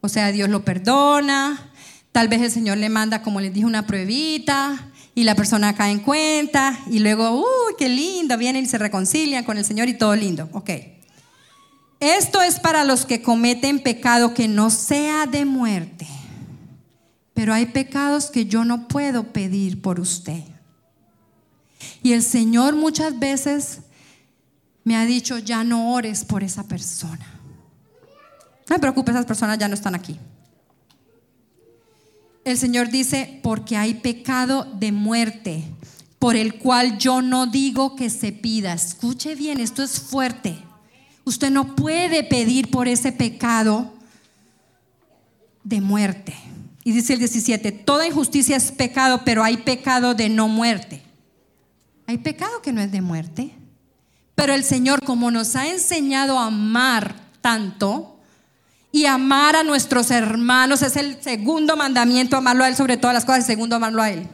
[0.00, 1.70] O sea, Dios lo perdona,
[2.10, 5.92] tal vez el Señor le manda, como les dije, una pruebita, y la persona cae
[5.92, 9.94] en cuenta y luego, uy, qué lindo, vienen y se reconcilian con el Señor y
[9.94, 10.48] todo lindo.
[10.52, 10.70] Ok.
[12.00, 16.06] Esto es para los que cometen pecado que no sea de muerte.
[17.40, 20.44] Pero hay pecados que yo no puedo pedir por usted.
[22.02, 23.78] Y el Señor muchas veces
[24.84, 27.40] me ha dicho, ya no ores por esa persona.
[28.68, 30.18] No me preocupe, esas personas ya no están aquí
[32.44, 35.64] el Señor dice, porque hay pecado de muerte,
[36.18, 38.74] por el cual yo no digo que se pida.
[38.74, 40.58] Escuche bien, esto es fuerte.
[41.24, 43.94] Usted no puede pedir por ese pecado
[45.64, 46.34] de muerte.
[46.82, 51.02] Y dice el 17, toda injusticia es pecado, pero hay pecado de no muerte.
[52.06, 53.54] Hay pecado que no es de muerte.
[54.34, 58.16] Pero el Señor, como nos ha enseñado a amar tanto,
[58.92, 63.24] y amar a nuestros hermanos es el segundo mandamiento, amarlo a Él sobre todas las
[63.24, 64.28] cosas, el segundo amarlo a Él.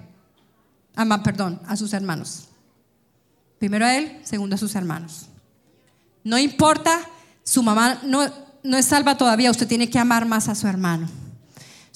[0.94, 2.48] Amar, perdón, a sus hermanos.
[3.58, 5.26] Primero a Él, segundo a sus hermanos.
[6.24, 7.00] No importa,
[7.44, 8.22] su mamá no,
[8.62, 11.08] no es salva todavía, usted tiene que amar más a su hermano.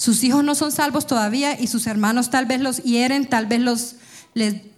[0.01, 3.61] Sus hijos no son salvos todavía y sus hermanos tal vez los hieren, tal vez
[3.61, 3.96] los,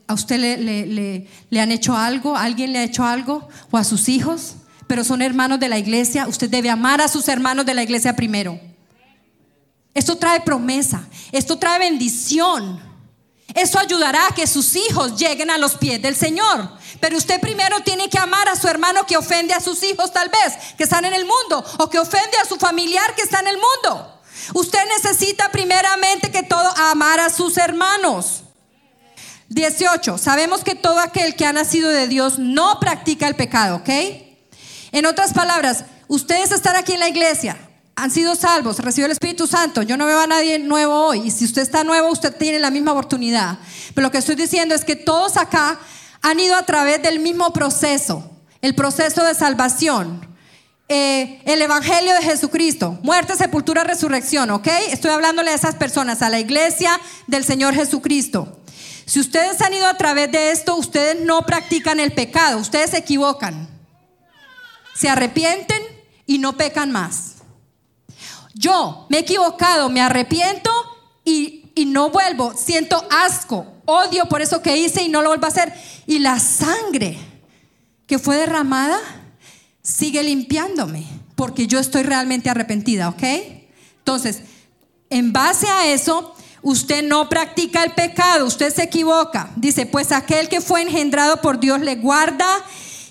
[0.09, 3.85] a usted le, le, le han hecho algo, alguien le ha hecho algo, o a
[3.85, 4.57] sus hijos
[4.89, 8.17] pero son hermanos de la iglesia, usted debe amar a sus hermanos de la iglesia
[8.17, 8.61] primero.
[9.95, 12.79] Esto trae promesa, esto trae bendición.
[13.55, 16.73] Eso ayudará a que sus hijos lleguen a los pies del Señor.
[17.01, 20.29] Pero usted primero tiene que amar a su hermano que ofende a sus hijos tal
[20.29, 23.47] vez, que están en el mundo, o que ofende a su familiar que está en
[23.47, 24.22] el mundo.
[24.55, 28.43] Usted necesita primeramente que todo amar a sus hermanos.
[29.49, 30.19] 18.
[30.19, 33.89] Sabemos que todo aquel que ha nacido de Dios no practica el pecado, ¿ok?
[34.93, 37.59] En otras palabras, ustedes están aquí en la iglesia,
[37.95, 39.83] han sido salvos, recibió el Espíritu Santo.
[39.83, 41.27] Yo no veo a nadie nuevo hoy.
[41.27, 43.59] Y si usted está nuevo, usted tiene la misma oportunidad.
[43.95, 45.79] Pero lo que estoy diciendo es que todos acá
[46.23, 48.31] han ido a través del mismo proceso,
[48.63, 50.32] el proceso de salvación.
[50.95, 54.69] Eh, el Evangelio de Jesucristo, muerte, sepultura, resurrección, ¿ok?
[54.91, 58.61] Estoy hablándole a esas personas, a la iglesia del Señor Jesucristo.
[59.07, 62.99] Si ustedes han ido a través de esto, ustedes no practican el pecado, ustedes se
[62.99, 63.71] equivocan.
[64.95, 65.81] Se arrepienten
[66.27, 67.37] y no pecan más.
[68.53, 70.71] Yo me he equivocado, me arrepiento
[71.25, 72.53] y, y no vuelvo.
[72.55, 75.73] Siento asco, odio por eso que hice y no lo vuelvo a hacer.
[76.07, 77.17] Y la sangre
[78.07, 79.01] que fue derramada
[79.83, 81.05] sigue limpiándome,
[81.35, 83.23] porque yo estoy realmente arrepentida, ¿ok?
[83.99, 84.43] Entonces,
[85.11, 89.51] en base a eso, usted no practica el pecado, usted se equivoca.
[89.57, 92.47] Dice, pues aquel que fue engendrado por Dios le guarda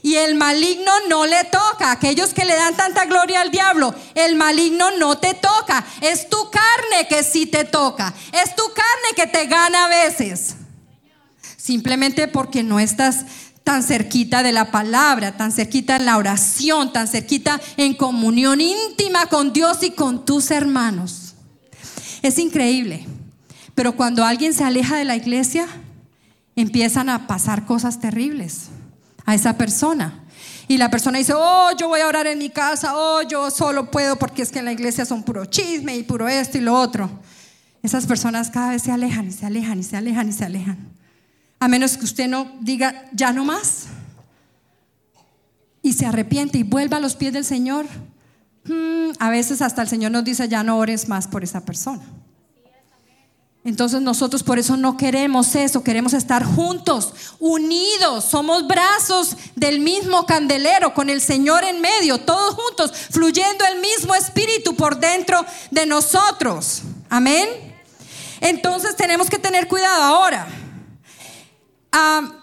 [0.02, 1.92] y el maligno no le toca.
[1.92, 5.86] Aquellos que le dan tanta gloria al diablo, el maligno no te toca.
[6.02, 8.14] Es tu carne que sí te toca.
[8.32, 10.56] Es tu carne que te gana a veces.
[11.58, 13.26] Simplemente porque no estás
[13.64, 19.28] tan cerquita de la palabra, tan cerquita en la oración, tan cerquita en comunión íntima
[19.28, 21.36] con Dios y con tus hermanos.
[22.22, 23.06] Es increíble.
[23.76, 25.68] Pero cuando alguien se aleja de la iglesia,
[26.56, 28.68] empiezan a pasar cosas terribles
[29.26, 30.20] a esa persona.
[30.68, 33.92] Y la persona dice, oh, yo voy a orar en mi casa, oh, yo solo
[33.92, 36.76] puedo porque es que en la iglesia son puro chisme y puro esto y lo
[36.76, 37.10] otro.
[37.84, 41.01] Esas personas cada vez se alejan y se alejan y se alejan y se alejan.
[41.62, 43.84] A menos que usted no diga, ya no más.
[45.84, 47.86] Y se arrepiente y vuelva a los pies del Señor.
[48.64, 52.02] Hmm, a veces hasta el Señor nos dice, ya no ores más por esa persona.
[53.64, 60.26] Entonces nosotros por eso no queremos eso, queremos estar juntos, unidos, somos brazos del mismo
[60.26, 65.86] candelero, con el Señor en medio, todos juntos, fluyendo el mismo espíritu por dentro de
[65.86, 66.82] nosotros.
[67.08, 67.48] Amén.
[68.40, 70.48] Entonces tenemos que tener cuidado ahora.
[71.92, 72.42] Ah,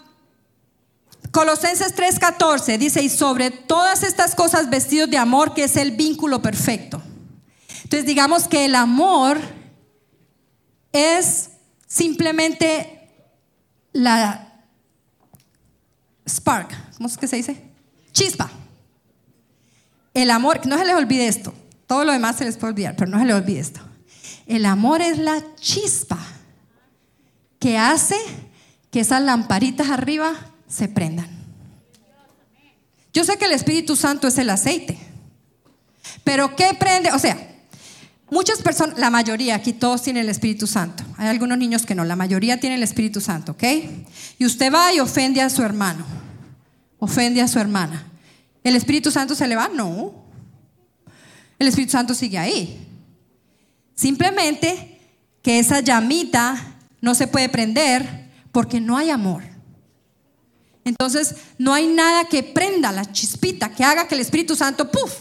[1.31, 6.41] Colosenses 3:14 dice, y sobre todas estas cosas vestidos de amor, que es el vínculo
[6.41, 7.01] perfecto.
[7.83, 9.39] Entonces digamos que el amor
[10.91, 11.51] es
[11.87, 13.09] simplemente
[13.93, 14.63] la
[16.27, 17.63] spark, ¿cómo es que se dice?
[18.11, 18.49] Chispa.
[20.13, 21.53] El amor, no se les olvide esto,
[21.87, 23.81] todo lo demás se les puede olvidar, pero no se les olvide esto.
[24.45, 26.17] El amor es la chispa
[27.59, 28.17] que hace
[28.91, 30.33] que esas lamparitas arriba
[30.67, 31.27] se prendan.
[33.13, 34.97] Yo sé que el Espíritu Santo es el aceite,
[36.23, 37.11] pero ¿qué prende?
[37.11, 37.49] O sea,
[38.31, 41.03] Muchas personas, la mayoría, aquí todos tienen el Espíritu Santo.
[41.17, 43.63] Hay algunos niños que no, la mayoría tiene el Espíritu Santo, ¿ok?
[44.37, 46.05] Y usted va y ofende a su hermano,
[46.99, 48.05] ofende a su hermana.
[48.63, 49.67] ¿El Espíritu Santo se le va?
[49.69, 50.13] No.
[51.57, 52.87] El Espíritu Santo sigue ahí.
[53.95, 54.99] Simplemente
[55.41, 59.43] que esa llamita no se puede prender porque no hay amor.
[60.83, 65.13] Entonces, no hay nada que prenda la chispita, que haga que el Espíritu Santo, puff,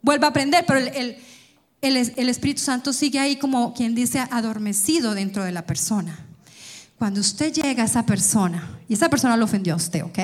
[0.00, 1.16] vuelva a prender, pero el
[1.82, 6.16] el, Espíritu Santo sigue ahí como quien dice adormecido dentro de la persona.
[6.96, 10.18] Cuando usted llega a esa persona, y esa persona lo ofendió a usted, ¿ok?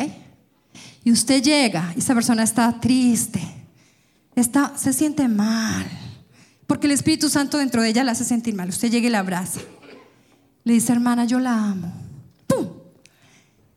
[1.02, 3.40] Y usted llega, y esa persona está triste,
[4.36, 5.86] está, se siente mal,
[6.68, 8.68] porque el Espíritu Santo dentro de ella la hace sentir mal.
[8.68, 9.61] Usted llega y la abraza.
[10.62, 11.92] Le dice, hermana, yo la amo.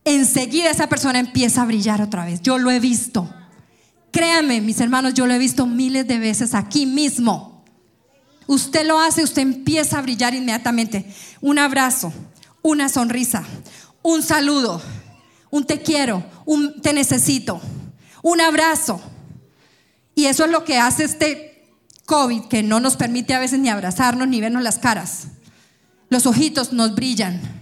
[0.04, 2.42] Enseguida esa persona empieza a brillar otra vez.
[2.42, 3.32] Yo lo he visto.
[4.10, 7.64] Créanme, mis hermanos, yo lo he visto miles de veces aquí mismo.
[8.46, 11.06] Usted lo hace, usted empieza a brillar inmediatamente.
[11.40, 12.12] Un abrazo,
[12.60, 13.44] una sonrisa,
[14.02, 14.82] un saludo,
[15.50, 17.60] un te quiero, un te necesito,
[18.22, 19.00] un abrazo.
[20.14, 21.70] Y eso es lo que hace este
[22.04, 25.28] COVID, que no nos permite a veces ni abrazarnos ni vernos las caras.
[26.10, 27.61] Los ojitos nos brillan.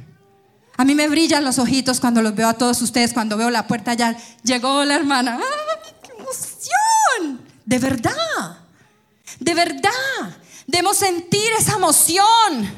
[0.81, 3.67] A mí me brillan los ojitos cuando los veo a todos ustedes, cuando veo la
[3.67, 4.17] puerta ya.
[4.43, 5.39] Llegó la hermana.
[5.39, 7.47] ¡Ay, qué emoción!
[7.67, 8.61] De verdad.
[9.39, 9.91] De verdad.
[10.67, 12.73] Debemos sentir esa emoción.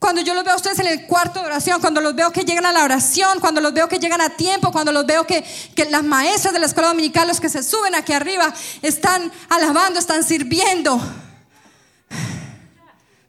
[0.00, 2.42] Cuando yo los veo a ustedes en el cuarto de oración, cuando los veo que
[2.42, 5.44] llegan a la oración, cuando los veo que llegan a tiempo, cuando los veo que,
[5.76, 10.00] que las maestras de la escuela dominical, los que se suben aquí arriba, están alabando,
[10.00, 11.00] están sirviendo.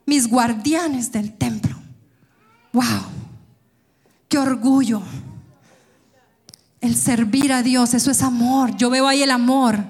[0.07, 1.54] Mis guardianes del templo.
[2.75, 3.05] ¡Wow!
[4.27, 5.01] ¡Qué orgullo!
[6.81, 8.75] El servir a Dios, eso es amor.
[8.75, 9.81] Yo veo ahí el amor.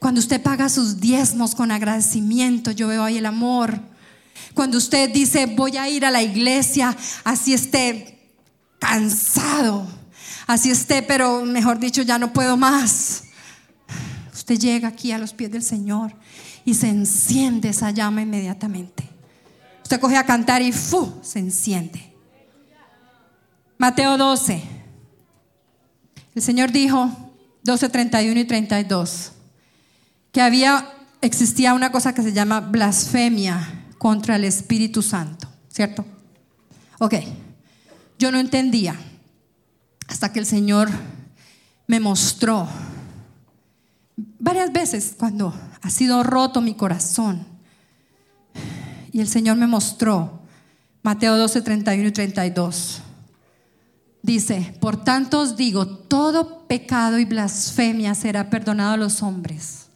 [0.00, 3.80] Cuando usted paga sus diezmos con agradecimiento, yo veo ahí el amor.
[4.52, 8.18] Cuando usted dice, voy a ir a la iglesia, así esté
[8.80, 9.86] cansado,
[10.48, 13.22] así esté, pero mejor dicho, ya no puedo más.
[14.34, 16.16] Usted llega aquí a los pies del Señor
[16.64, 19.08] y se enciende esa llama inmediatamente.
[19.84, 21.14] Usted coge a cantar y ¡fu!
[21.22, 22.07] se enciende.
[23.78, 24.62] Mateo 12.
[26.34, 27.10] El Señor dijo,
[27.62, 29.32] 12, 31 y 32,
[30.32, 36.04] que había, existía una cosa que se llama blasfemia contra el Espíritu Santo, ¿cierto?
[36.98, 37.14] Ok,
[38.18, 38.96] yo no entendía
[40.08, 40.88] hasta que el Señor
[41.86, 42.68] me mostró
[44.38, 47.46] varias veces cuando ha sido roto mi corazón
[49.12, 50.40] y el Señor me mostró
[51.02, 53.02] Mateo 12, 31 y 32.
[54.22, 59.86] Dice, por tanto os digo, todo pecado y blasfemia será perdonado a los hombres,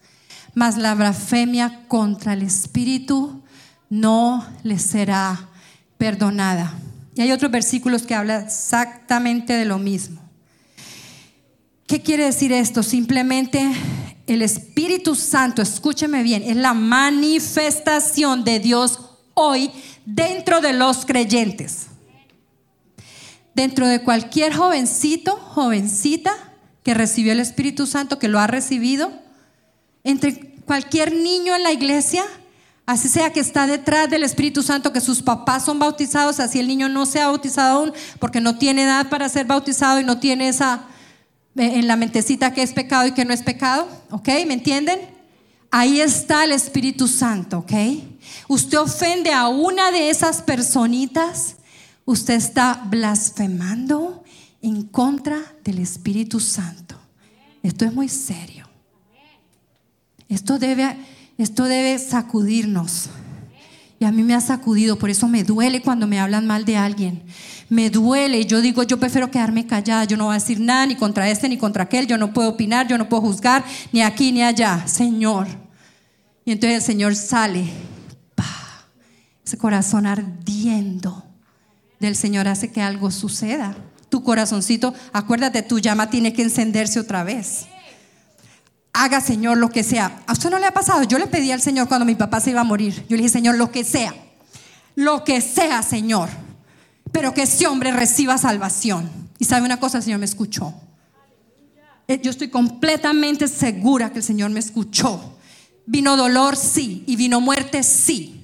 [0.55, 3.43] mas la blasfemia contra el Espíritu
[3.91, 5.49] no les será
[5.99, 6.73] perdonada.
[7.15, 10.23] Y hay otros versículos que hablan exactamente de lo mismo.
[11.87, 12.83] ¿Qué quiere decir esto?
[12.83, 13.71] Simplemente
[14.27, 18.99] el Espíritu Santo, escúcheme bien, es la manifestación de Dios
[19.35, 19.71] hoy
[20.07, 21.89] dentro de los creyentes.
[23.55, 26.33] Dentro de cualquier jovencito, jovencita
[26.83, 29.13] que recibió el Espíritu Santo, que lo ha recibido,
[30.05, 32.25] entre cualquier niño en la iglesia,
[32.85, 36.67] Así sea que está detrás del Espíritu Santo, que sus papás son bautizados, así el
[36.67, 40.19] niño no se ha bautizado aún porque no tiene edad para ser bautizado y no
[40.19, 40.83] tiene esa
[41.57, 43.87] eh, en la mentecita que es pecado y que no es pecado.
[44.11, 44.29] ¿Ok?
[44.47, 44.99] ¿Me entienden?
[45.71, 47.73] Ahí está el Espíritu Santo, ¿ok?
[48.49, 51.57] Usted ofende a una de esas personitas,
[52.05, 54.25] usted está blasfemando
[54.61, 56.97] en contra del Espíritu Santo.
[57.63, 58.69] Esto es muy serio.
[60.29, 60.97] Esto debe
[61.39, 63.09] esto debe sacudirnos.
[63.99, 66.77] Y a mí me ha sacudido, por eso me duele cuando me hablan mal de
[66.77, 67.23] alguien.
[67.69, 70.97] Me duele, yo digo, yo prefiero quedarme callada, yo no voy a decir nada ni
[70.97, 74.33] contra este ni contra aquel, yo no puedo opinar, yo no puedo juzgar, ni aquí
[74.33, 75.47] ni allá, Señor.
[76.45, 77.65] Y entonces el Señor sale,
[79.45, 81.32] ese corazón ardiendo
[82.03, 83.75] del Señor hace que algo suceda.
[84.11, 87.67] Tu corazoncito, acuérdate, tu llama tiene que encenderse otra vez
[88.93, 90.23] haga Señor lo que sea.
[90.27, 91.03] ¿A usted no le ha pasado?
[91.05, 92.95] Yo le pedí al Señor cuando mi papá se iba a morir.
[93.09, 94.15] Yo le dije, Señor, lo que sea.
[94.95, 96.29] Lo que sea, Señor.
[97.11, 99.11] Pero que ese hombre reciba salvación.
[99.39, 100.75] Y sabe una cosa, el Señor me escuchó.
[102.09, 105.39] Eh, yo estoy completamente segura que el Señor me escuchó.
[105.87, 107.05] Vino dolor, sí.
[107.07, 108.42] Y vino muerte, sí.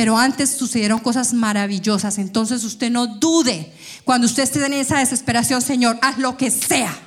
[0.00, 2.16] Pero antes sucedieron cosas maravillosas.
[2.16, 3.70] Entonces usted no dude.
[4.02, 6.98] Cuando usted esté en esa desesperación, Señor, haz lo que sea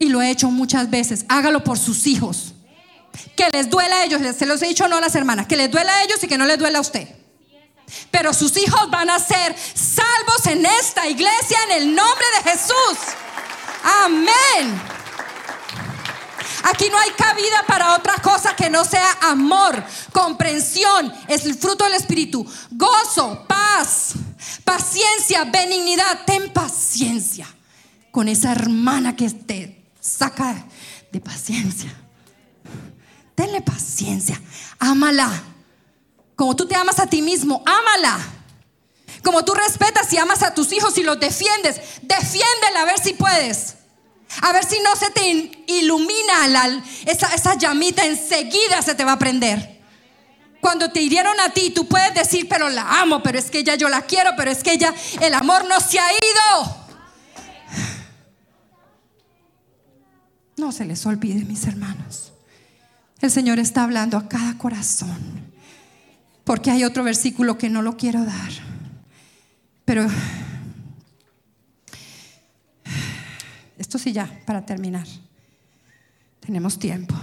[0.00, 1.24] y lo he hecho muchas veces.
[1.28, 2.54] Hágalo por sus hijos.
[3.36, 5.70] Que les duela a ellos, se los he dicho no a las hermanas, que les
[5.70, 7.06] duela a ellos y que no les duela a usted.
[8.10, 12.98] Pero sus hijos van a ser salvos en esta iglesia en el nombre de Jesús.
[14.04, 14.91] Amén.
[16.64, 19.82] Aquí no hay cabida para otra cosa que no sea amor,
[20.12, 24.12] comprensión, es el fruto del Espíritu, gozo, paz,
[24.64, 26.24] paciencia, benignidad.
[26.24, 27.46] Ten paciencia
[28.10, 30.66] con esa hermana que te saca
[31.10, 31.92] de paciencia.
[33.34, 34.40] Tenle paciencia.
[34.78, 35.30] Ámala.
[36.36, 38.18] Como tú te amas a ti mismo, ámala.
[39.22, 43.14] Como tú respetas y amas a tus hijos y los defiendes, defiéndela a ver si
[43.14, 43.76] puedes.
[44.40, 49.18] A ver si no se te ilumina esa, esa llamita, enseguida se te va a
[49.18, 49.80] prender.
[50.60, 53.74] Cuando te hirieron a ti, tú puedes decir, pero la amo, pero es que ella
[53.74, 56.76] yo la quiero, pero es que ella, el amor no se ha ido.
[60.56, 62.32] No se les olvide, mis hermanos.
[63.20, 65.52] El Señor está hablando a cada corazón.
[66.44, 68.52] Porque hay otro versículo que no lo quiero dar.
[69.84, 70.06] Pero
[73.92, 75.06] esto sí ya, para terminar.
[76.40, 77.14] Tenemos tiempo.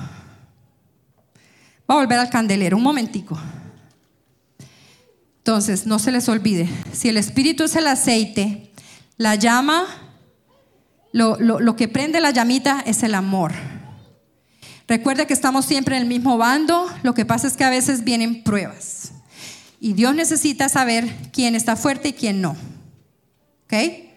[1.89, 3.39] Va a volver al candelero, un momentico.
[5.39, 8.71] Entonces, no se les olvide, si el Espíritu es el aceite,
[9.17, 9.87] la llama
[11.11, 13.53] lo, que prende la llamita es el amor.
[14.87, 18.03] Recuerde que estamos siempre en el mismo bando, lo que pasa es que a veces
[18.03, 19.13] vienen pruebas.
[19.79, 22.55] Y Dios necesita saber quién está fuerte y quién no.
[23.63, 24.08] ¿Ok?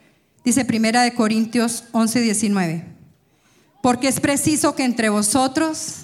[0.45, 2.85] Dice Primera de Corintios 11, 19.
[3.83, 6.03] Porque es preciso que entre vosotros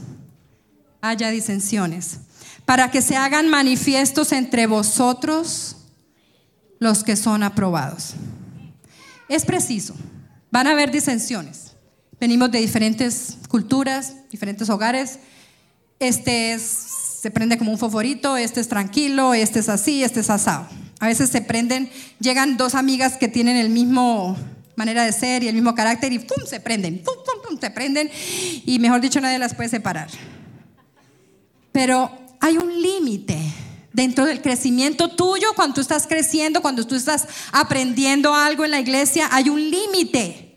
[1.01, 2.19] haya disensiones,
[2.65, 5.77] para que se hagan manifiestos entre vosotros
[6.79, 8.15] los que son aprobados.
[9.29, 9.95] Es preciso.
[10.51, 11.73] Van a haber disensiones.
[12.21, 15.19] Venimos de diferentes culturas, diferentes hogares.
[15.99, 20.31] Este es, se prende como un favorito, este es tranquilo, este es así, este es
[20.31, 20.69] asado.
[21.01, 21.91] A veces se prenden,
[22.21, 24.37] llegan dos amigas que tienen el mismo
[24.75, 26.45] manera de ser y el mismo carácter y ¡pum!
[26.47, 27.61] se prenden, ¡pum, pum, pum!
[27.61, 28.11] se prenden
[28.65, 30.09] y mejor dicho nadie las puede separar.
[31.73, 33.39] Pero hay un límite
[33.93, 38.81] dentro del crecimiento tuyo, cuando tú estás creciendo, cuando tú estás aprendiendo algo en la
[38.81, 40.57] iglesia, hay un límite.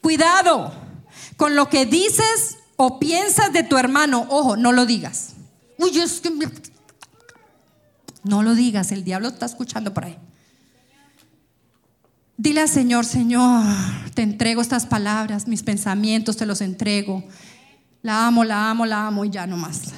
[0.00, 0.72] Cuidado
[1.36, 4.26] con lo que dices o piensas de tu hermano.
[4.28, 5.34] Ojo, no lo digas.
[5.78, 6.30] Uy, es que
[8.24, 10.16] No lo digas, el diablo está escuchando por ahí.
[12.36, 13.64] Dile al Señor, Señor,
[14.14, 17.24] te entrego estas palabras, mis pensamientos, te los entrego.
[18.02, 19.92] La amo, la amo, la amo y ya no más.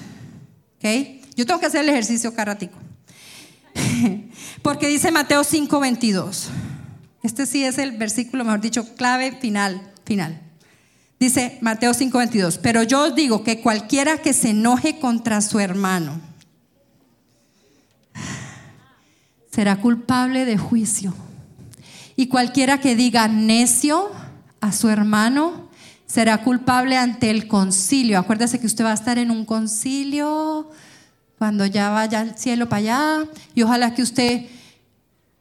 [0.76, 0.84] ¿Ok?
[1.36, 2.58] Yo tengo que hacer el ejercicio cada
[4.62, 6.48] Porque dice Mateo 5:22.
[7.22, 10.40] Este sí es el versículo, mejor dicho, clave final, final.
[11.18, 16.20] Dice Mateo 5:22, pero yo os digo que cualquiera que se enoje contra su hermano
[19.54, 21.14] será culpable de juicio.
[22.16, 24.10] Y cualquiera que diga necio
[24.60, 25.68] a su hermano
[26.06, 28.18] será culpable ante el concilio.
[28.18, 30.70] Acuérdese que usted va a estar en un concilio
[31.38, 33.28] cuando ya vaya al cielo para allá.
[33.54, 34.46] Y ojalá que usted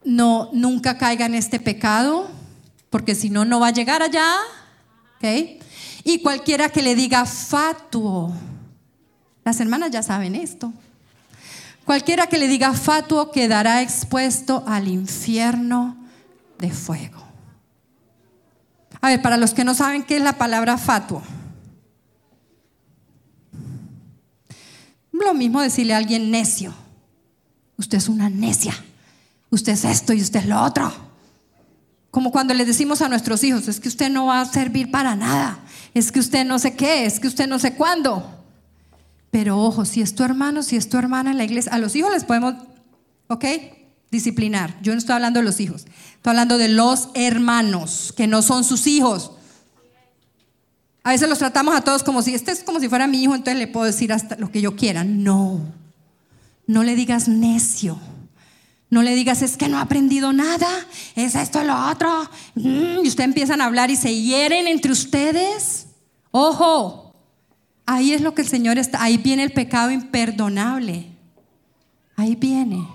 [0.04, 2.30] no nunca caiga en este pecado,
[2.92, 4.30] porque si no, no va a llegar allá.
[6.04, 8.32] Y cualquiera que le diga fatuo,
[9.44, 10.72] las hermanas ya saben esto.
[11.86, 15.98] Cualquiera que le diga fatuo quedará expuesto al infierno
[16.58, 17.22] de fuego.
[19.02, 21.22] A ver, para los que no saben qué es la palabra fatuo.
[25.12, 26.74] Lo mismo decirle a alguien necio.
[27.78, 28.74] Usted es una necia.
[29.50, 30.92] Usted es esto y usted es lo otro.
[32.12, 35.16] Como cuando le decimos a nuestros hijos, es que usted no va a servir para
[35.16, 35.60] nada.
[35.94, 38.43] Es que usted no sé qué, es que usted no sé cuándo.
[39.34, 41.96] Pero ojo, si es tu hermano, si es tu hermana en la iglesia, a los
[41.96, 42.54] hijos les podemos,
[43.26, 43.44] ¿ok?
[44.12, 44.80] Disciplinar.
[44.84, 48.64] Yo no estoy hablando de los hijos, estoy hablando de los hermanos, que no son
[48.64, 49.32] sus hijos.
[51.02, 53.34] A veces los tratamos a todos como si este es como si fuera mi hijo,
[53.34, 55.04] entonces le puedo decir hasta lo que yo quiera.
[55.04, 55.62] No,
[56.68, 57.98] no le digas necio.
[58.92, 60.70] No le digas, es que no ha aprendido nada,
[61.16, 62.30] es esto, lo otro.
[62.54, 65.88] Mm, y ustedes empiezan a hablar y se hieren entre ustedes.
[66.30, 67.03] Ojo,
[67.86, 71.08] ahí es lo que el Señor está, ahí viene el pecado imperdonable.
[72.16, 72.88] Ahí viene.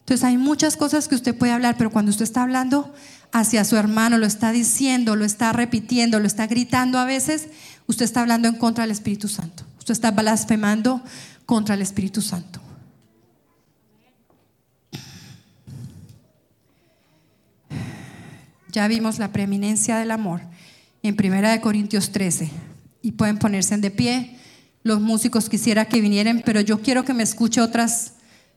[0.00, 2.92] Entonces hay muchas cosas que usted puede hablar, pero cuando usted está hablando,
[3.30, 7.48] hacia su hermano, lo está diciendo, lo está repitiendo, lo está gritando a veces,
[7.86, 9.64] usted está hablando en contra del Espíritu Santo.
[9.78, 11.02] Usted está blasfemando
[11.46, 12.60] contra el Espíritu Santo.
[18.70, 20.40] Ya vimos la preeminencia del amor
[21.02, 22.71] en Primera de Corintios 13
[23.02, 24.38] y pueden ponerse de pie.
[24.82, 28.14] Los músicos quisiera que vinieran, pero yo quiero que me escuche otras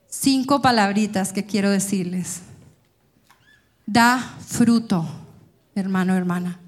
[0.07, 2.41] cinco palabritas que quiero decirles
[3.85, 5.07] da fruto,
[5.75, 6.59] hermano, hermana.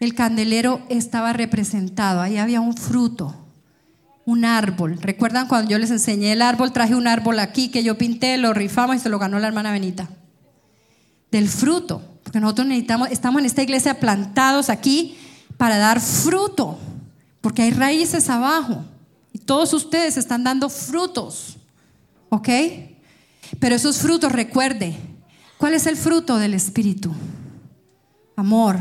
[0.00, 3.34] El candelero estaba representado, ahí había un fruto,
[4.24, 4.98] un árbol.
[5.00, 6.72] ¿Recuerdan cuando yo les enseñé el árbol?
[6.72, 9.72] Traje un árbol aquí que yo pinté, lo rifamos y se lo ganó la hermana
[9.72, 10.08] Benita.
[11.30, 15.16] Del fruto, porque nosotros necesitamos, estamos en esta iglesia plantados aquí
[15.62, 16.76] para dar fruto,
[17.40, 18.84] porque hay raíces abajo
[19.32, 21.56] y todos ustedes están dando frutos,
[22.30, 22.48] ¿ok?
[23.60, 24.96] Pero esos frutos, recuerde,
[25.58, 27.12] ¿Cuál es el fruto del Espíritu?
[28.34, 28.80] Amor,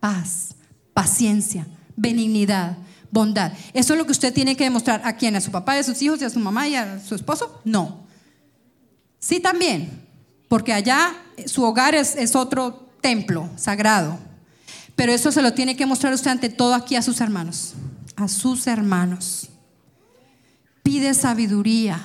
[0.00, 0.54] paz,
[0.94, 2.78] paciencia, benignidad,
[3.10, 3.52] bondad.
[3.74, 5.36] ¿Eso es lo que usted tiene que demostrar a quién?
[5.36, 7.60] ¿A su papá, a sus hijos y a su mamá y a su esposo?
[7.62, 8.06] No.
[9.18, 10.08] Sí también,
[10.48, 11.12] porque allá
[11.44, 14.29] su hogar es otro templo sagrado.
[14.96, 17.74] Pero eso se lo tiene que mostrar usted ante todo aquí a sus hermanos.
[18.16, 19.48] A sus hermanos.
[20.82, 22.00] Pide sabiduría.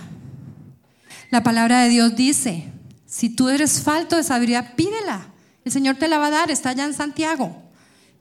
[1.32, 2.72] La palabra de Dios dice,
[3.06, 5.28] si tú eres falto de sabiduría, pídela.
[5.64, 7.56] El Señor te la va a dar, está allá en Santiago.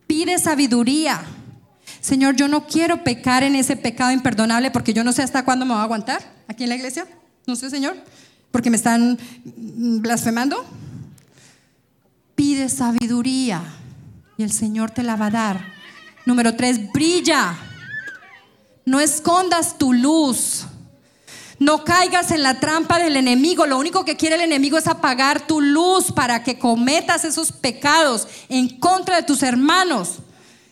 [0.06, 1.22] Pide sabiduría.
[2.00, 5.64] Señor, yo no quiero pecar en ese pecado imperdonable porque yo no sé hasta cuándo
[5.64, 7.06] me va a aguantar aquí en la iglesia.
[7.46, 7.96] No sé, Señor,
[8.50, 10.64] porque me están blasfemando.
[12.34, 13.62] Pide sabiduría
[14.36, 15.74] y el Señor te la va a dar.
[16.26, 17.56] Número tres, brilla.
[18.84, 20.66] No escondas tu luz.
[21.58, 23.66] No caigas en la trampa del enemigo.
[23.66, 28.26] Lo único que quiere el enemigo es apagar tu luz para que cometas esos pecados
[28.48, 30.18] en contra de tus hermanos.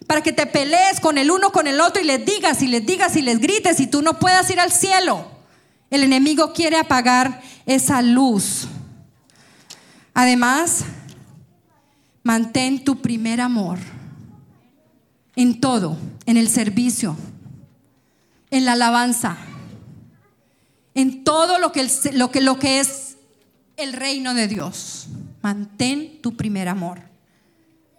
[0.07, 2.85] Para que te pelees con el uno, con el otro y les digas y les
[2.85, 5.31] digas y les grites y tú no puedas ir al cielo.
[5.91, 8.67] El enemigo quiere apagar esa luz.
[10.15, 10.85] Además,
[12.23, 13.79] mantén tu primer amor
[15.37, 15.97] en todo,
[16.27, 17.17] en el servicio,
[18.51, 19.39] en la alabanza
[20.95, 21.89] en todo lo que,
[22.61, 23.17] que es
[23.77, 25.09] el reino de Dios.
[25.43, 27.01] Mantén tu primer amor.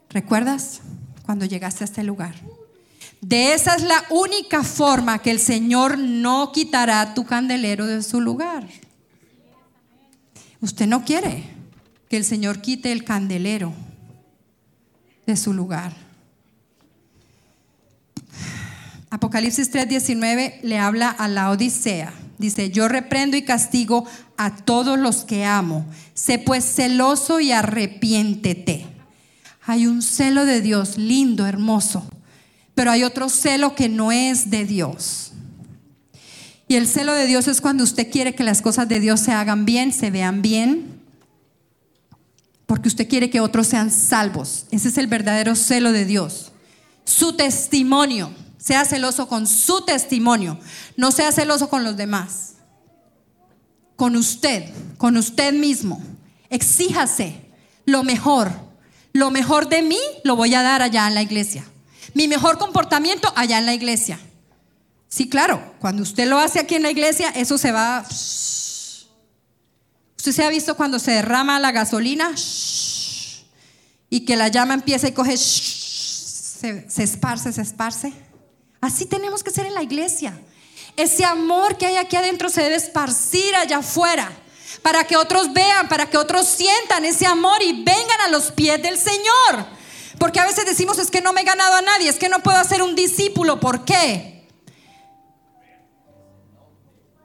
[0.10, 0.82] ¿Recuerdas
[1.26, 2.36] cuando llegaste a este lugar?
[3.20, 8.22] De esa es la única forma que el Señor no quitará tu candelero de su
[8.22, 8.68] lugar.
[10.62, 11.44] Usted no quiere
[12.10, 13.74] que el Señor quite el candelero
[15.26, 15.94] de su lugar.
[19.10, 22.14] Apocalipsis 3:19 le habla a la Odisea.
[22.40, 24.06] Dice, yo reprendo y castigo
[24.38, 25.86] a todos los que amo.
[26.14, 28.88] Sé pues celoso y arrepiéntete.
[29.66, 32.06] Hay un celo de Dios lindo, hermoso,
[32.76, 35.32] pero hay otro celo que no es de Dios.
[36.68, 39.32] Y el celo de Dios es cuando usted quiere que las cosas de Dios se
[39.32, 40.93] hagan bien, se vean bien,
[42.74, 44.66] porque usted quiere que otros sean salvos.
[44.72, 46.54] Ese es el verdadero celo de Dios.
[47.06, 48.34] Su testimonio.
[48.58, 50.58] Sea celoso con su testimonio.
[50.98, 52.54] No sea celoso con los demás.
[53.96, 56.02] Con usted, con usted mismo.
[56.50, 57.46] Exíjase
[57.86, 58.52] lo mejor.
[59.12, 61.64] Lo mejor de mí lo voy a dar allá en la iglesia.
[62.16, 64.20] Mi mejor comportamiento allá en la iglesia.
[65.10, 68.04] Sí, claro, cuando usted lo hace aquí en la iglesia, eso se va...
[70.24, 72.34] Usted se ha visto cuando se derrama la gasolina
[74.10, 78.14] y que la llama empieza y coge, se, se esparce, se esparce.
[78.80, 80.40] Así tenemos que ser en la iglesia.
[80.96, 84.32] Ese amor que hay aquí adentro se debe esparcir allá afuera
[84.82, 88.82] para que otros vean, para que otros sientan ese amor y vengan a los pies
[88.82, 89.66] del Señor.
[90.20, 92.40] Porque a veces decimos es que no me he ganado a nadie, es que no
[92.40, 93.60] puedo hacer un discípulo.
[93.60, 94.48] ¿Por qué?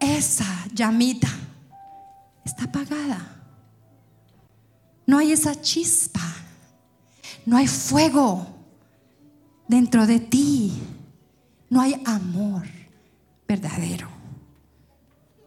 [0.00, 1.28] Esa llamita
[2.48, 3.36] está apagada.
[5.06, 6.20] No hay esa chispa.
[7.46, 8.46] No hay fuego
[9.68, 10.72] dentro de ti
[11.70, 12.66] no hay amor
[13.46, 14.08] verdadero.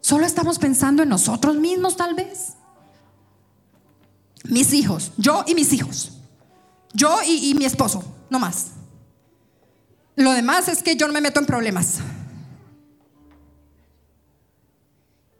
[0.01, 2.53] Solo estamos pensando en nosotros mismos tal vez.
[4.43, 6.17] Mis hijos, yo y mis hijos.
[6.93, 8.71] Yo y, mi esposo, no más.
[10.15, 11.99] Lo demás es que yo no me meto en problemas.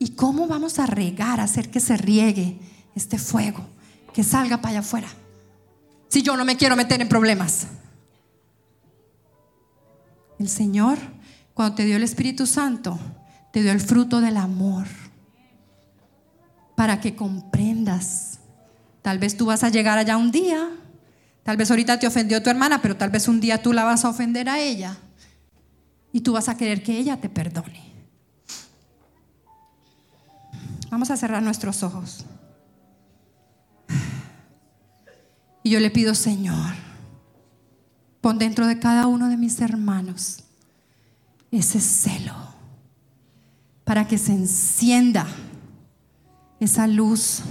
[0.02, 2.58] ¿Y cómo vamos a regar, hacer que se riegue
[2.96, 3.64] este fuego,
[4.12, 5.08] que salga para allá afuera?
[6.08, 7.68] Si yo no me quiero meter en problemas.
[10.40, 10.98] El Señor,
[11.54, 12.98] cuando te dio el Espíritu Santo,
[13.54, 14.88] te dio el fruto del amor
[16.76, 18.40] para que comprendas.
[19.04, 20.68] Tal vez tú vas a llegar allá un día,
[21.44, 24.04] tal vez ahorita te ofendió tu hermana, pero tal vez un día tú la vas
[24.04, 24.98] a ofender a ella
[26.12, 27.91] y tú vas a querer que ella te perdone.
[30.92, 32.26] Vamos a cerrar nuestros ojos.
[35.64, 36.76] Y yo le pido, Señor,
[38.22, 40.44] Pon dentro de cada uno de mis hermanos
[41.50, 42.36] ese celo
[43.84, 45.28] para que se encienda
[46.60, 47.42] esa luz.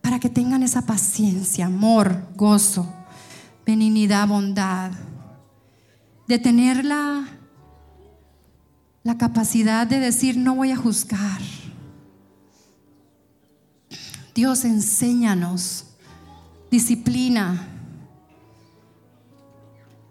[0.00, 2.90] Para que tengan esa paciencia, amor, gozo,
[3.66, 4.92] benignidad, bondad.
[6.28, 7.26] De tener la,
[9.08, 11.40] la capacidad de decir, no voy a juzgar.
[14.34, 15.86] Dios, enséñanos
[16.70, 17.68] disciplina.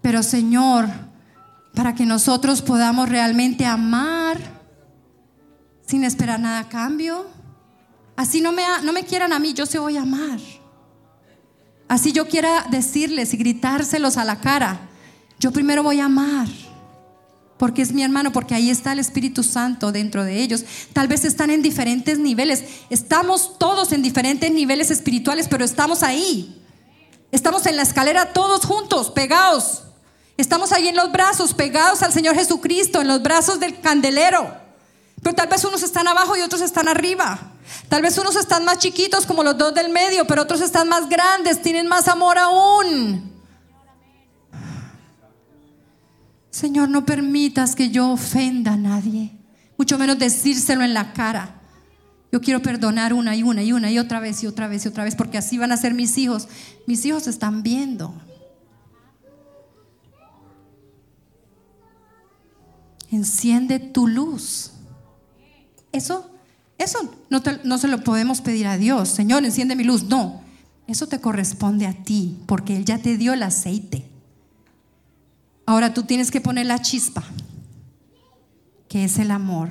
[0.01, 0.89] Pero Señor,
[1.75, 4.39] para que nosotros podamos realmente amar
[5.85, 7.27] sin esperar nada a cambio,
[8.15, 10.39] así no me, no me quieran a mí, yo se voy a amar.
[11.87, 14.89] Así yo quiera decirles y gritárselos a la cara,
[15.39, 16.47] yo primero voy a amar
[17.57, 20.63] porque es mi hermano, porque ahí está el Espíritu Santo dentro de ellos.
[20.93, 22.63] Tal vez están en diferentes niveles.
[22.89, 26.61] Estamos todos en diferentes niveles espirituales, pero estamos ahí.
[27.31, 29.83] Estamos en la escalera todos juntos, pegados.
[30.37, 34.55] Estamos ahí en los brazos, pegados al Señor Jesucristo, en los brazos del candelero.
[35.23, 37.53] Pero tal vez unos están abajo y otros están arriba.
[37.89, 41.09] Tal vez unos están más chiquitos como los dos del medio, pero otros están más
[41.09, 43.36] grandes, tienen más amor aún.
[46.57, 49.31] Señor, no permitas que yo ofenda a nadie,
[49.77, 51.61] mucho menos decírselo en la cara.
[52.31, 54.87] Yo quiero perdonar una y una y una y otra vez y otra vez y
[54.87, 56.47] otra vez, porque así van a ser mis hijos.
[56.87, 58.11] Mis hijos están viendo.
[63.11, 64.71] Enciende tu luz.
[65.91, 66.27] Eso,
[66.79, 69.09] eso no, no se lo podemos pedir a Dios.
[69.09, 70.05] Señor, enciende mi luz.
[70.05, 70.41] No,
[70.87, 74.16] eso te corresponde a ti, porque Él ya te dio el aceite.
[75.67, 77.25] Ahora tú tienes que poner la chispa,
[78.87, 79.69] que es el amor,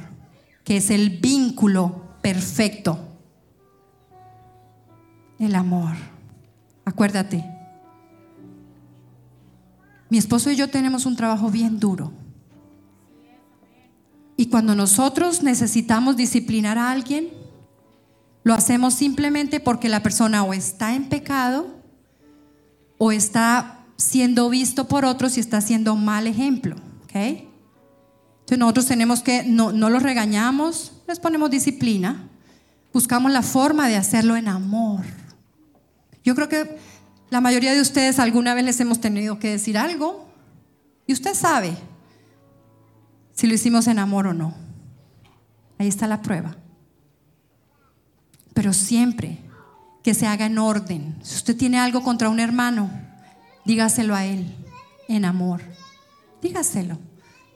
[0.63, 2.99] que es el vínculo perfecto.
[5.39, 5.95] El amor.
[6.85, 7.45] Acuérdate,
[10.11, 12.13] mi esposo y yo tenemos un trabajo bien duro.
[14.37, 17.31] Y cuando nosotros necesitamos disciplinar a alguien,
[18.45, 21.69] lo hacemos simplemente porque la persona o está en pecado
[22.99, 26.77] o está siendo visto por otros y está haciendo mal ejemplo.
[27.05, 27.49] ¿okay?
[28.41, 32.29] Entonces nosotros tenemos que, no, no los regañamos, les ponemos disciplina,
[32.93, 35.05] buscamos la forma de hacerlo en amor.
[36.25, 36.79] Yo creo que
[37.31, 40.29] la mayoría de ustedes alguna vez les hemos tenido que decir algo
[41.07, 41.77] y usted sabe
[43.33, 44.55] si lo hicimos en amor o no.
[45.79, 46.57] Ahí está la prueba.
[48.55, 49.39] Pero siempre
[50.03, 51.17] que se haga en orden.
[51.23, 52.91] Si usted tiene algo contra un hermano,
[53.67, 54.47] dígaselo a él
[55.09, 55.61] en amor.
[56.41, 56.99] Dígaselo.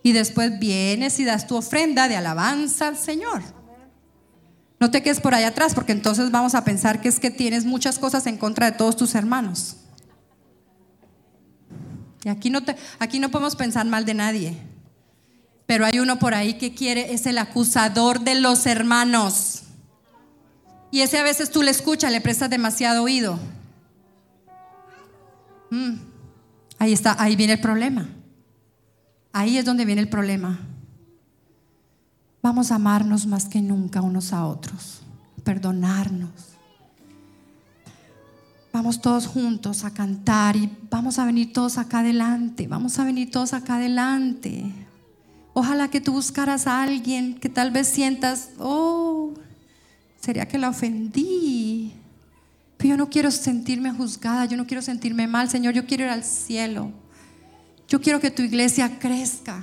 [0.03, 3.43] Y después vienes y das tu ofrenda de alabanza al Señor.
[4.79, 7.67] No te quedes por allá atrás, porque entonces vamos a pensar que es que tienes
[7.67, 9.77] muchas cosas en contra de todos tus hermanos.
[12.25, 14.57] Y aquí no, te, aquí no podemos pensar mal de nadie.
[15.67, 19.63] Pero hay uno por ahí que quiere, es el acusador de los hermanos.
[20.91, 23.39] Y ese a veces tú le escuchas, le prestas demasiado oído.
[25.71, 25.95] Mm,
[26.79, 28.09] ahí está, ahí viene el problema.
[29.33, 30.59] Ahí es donde viene el problema.
[32.43, 35.03] Vamos a amarnos más que nunca unos a otros,
[35.45, 36.31] perdonarnos.
[38.73, 43.31] Vamos todos juntos a cantar y vamos a venir todos acá adelante, vamos a venir
[43.31, 44.73] todos acá adelante.
[45.53, 49.35] Ojalá que tú buscaras a alguien que tal vez sientas, oh,
[50.21, 51.93] sería que la ofendí.
[52.81, 56.09] Pero yo no quiero sentirme juzgada, yo no quiero sentirme mal, Señor, yo quiero ir
[56.09, 56.91] al cielo.
[57.87, 59.63] Yo quiero que tu iglesia crezca.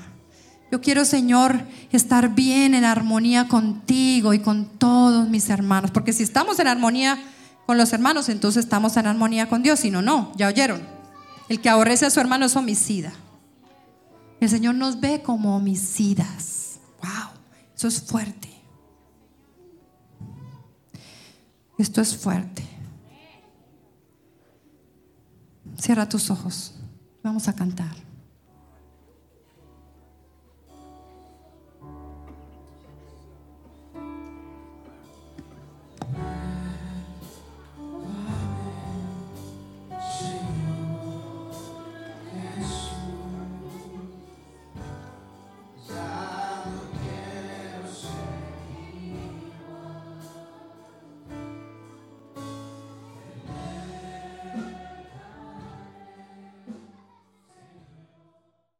[0.71, 1.59] Yo quiero, Señor,
[1.91, 5.89] estar bien en armonía contigo y con todos mis hermanos.
[5.89, 7.17] Porque si estamos en armonía
[7.65, 9.79] con los hermanos, entonces estamos en armonía con Dios.
[9.79, 10.83] Si no, no, ya oyeron.
[11.49, 13.13] El que aborrece a su hermano es homicida.
[14.39, 16.81] El Señor nos ve como homicidas.
[17.01, 17.31] Wow,
[17.75, 18.49] eso es fuerte.
[21.79, 22.76] Esto es fuerte.
[25.79, 26.73] Cierra tus ojos.
[27.23, 28.06] Vamos a cantar.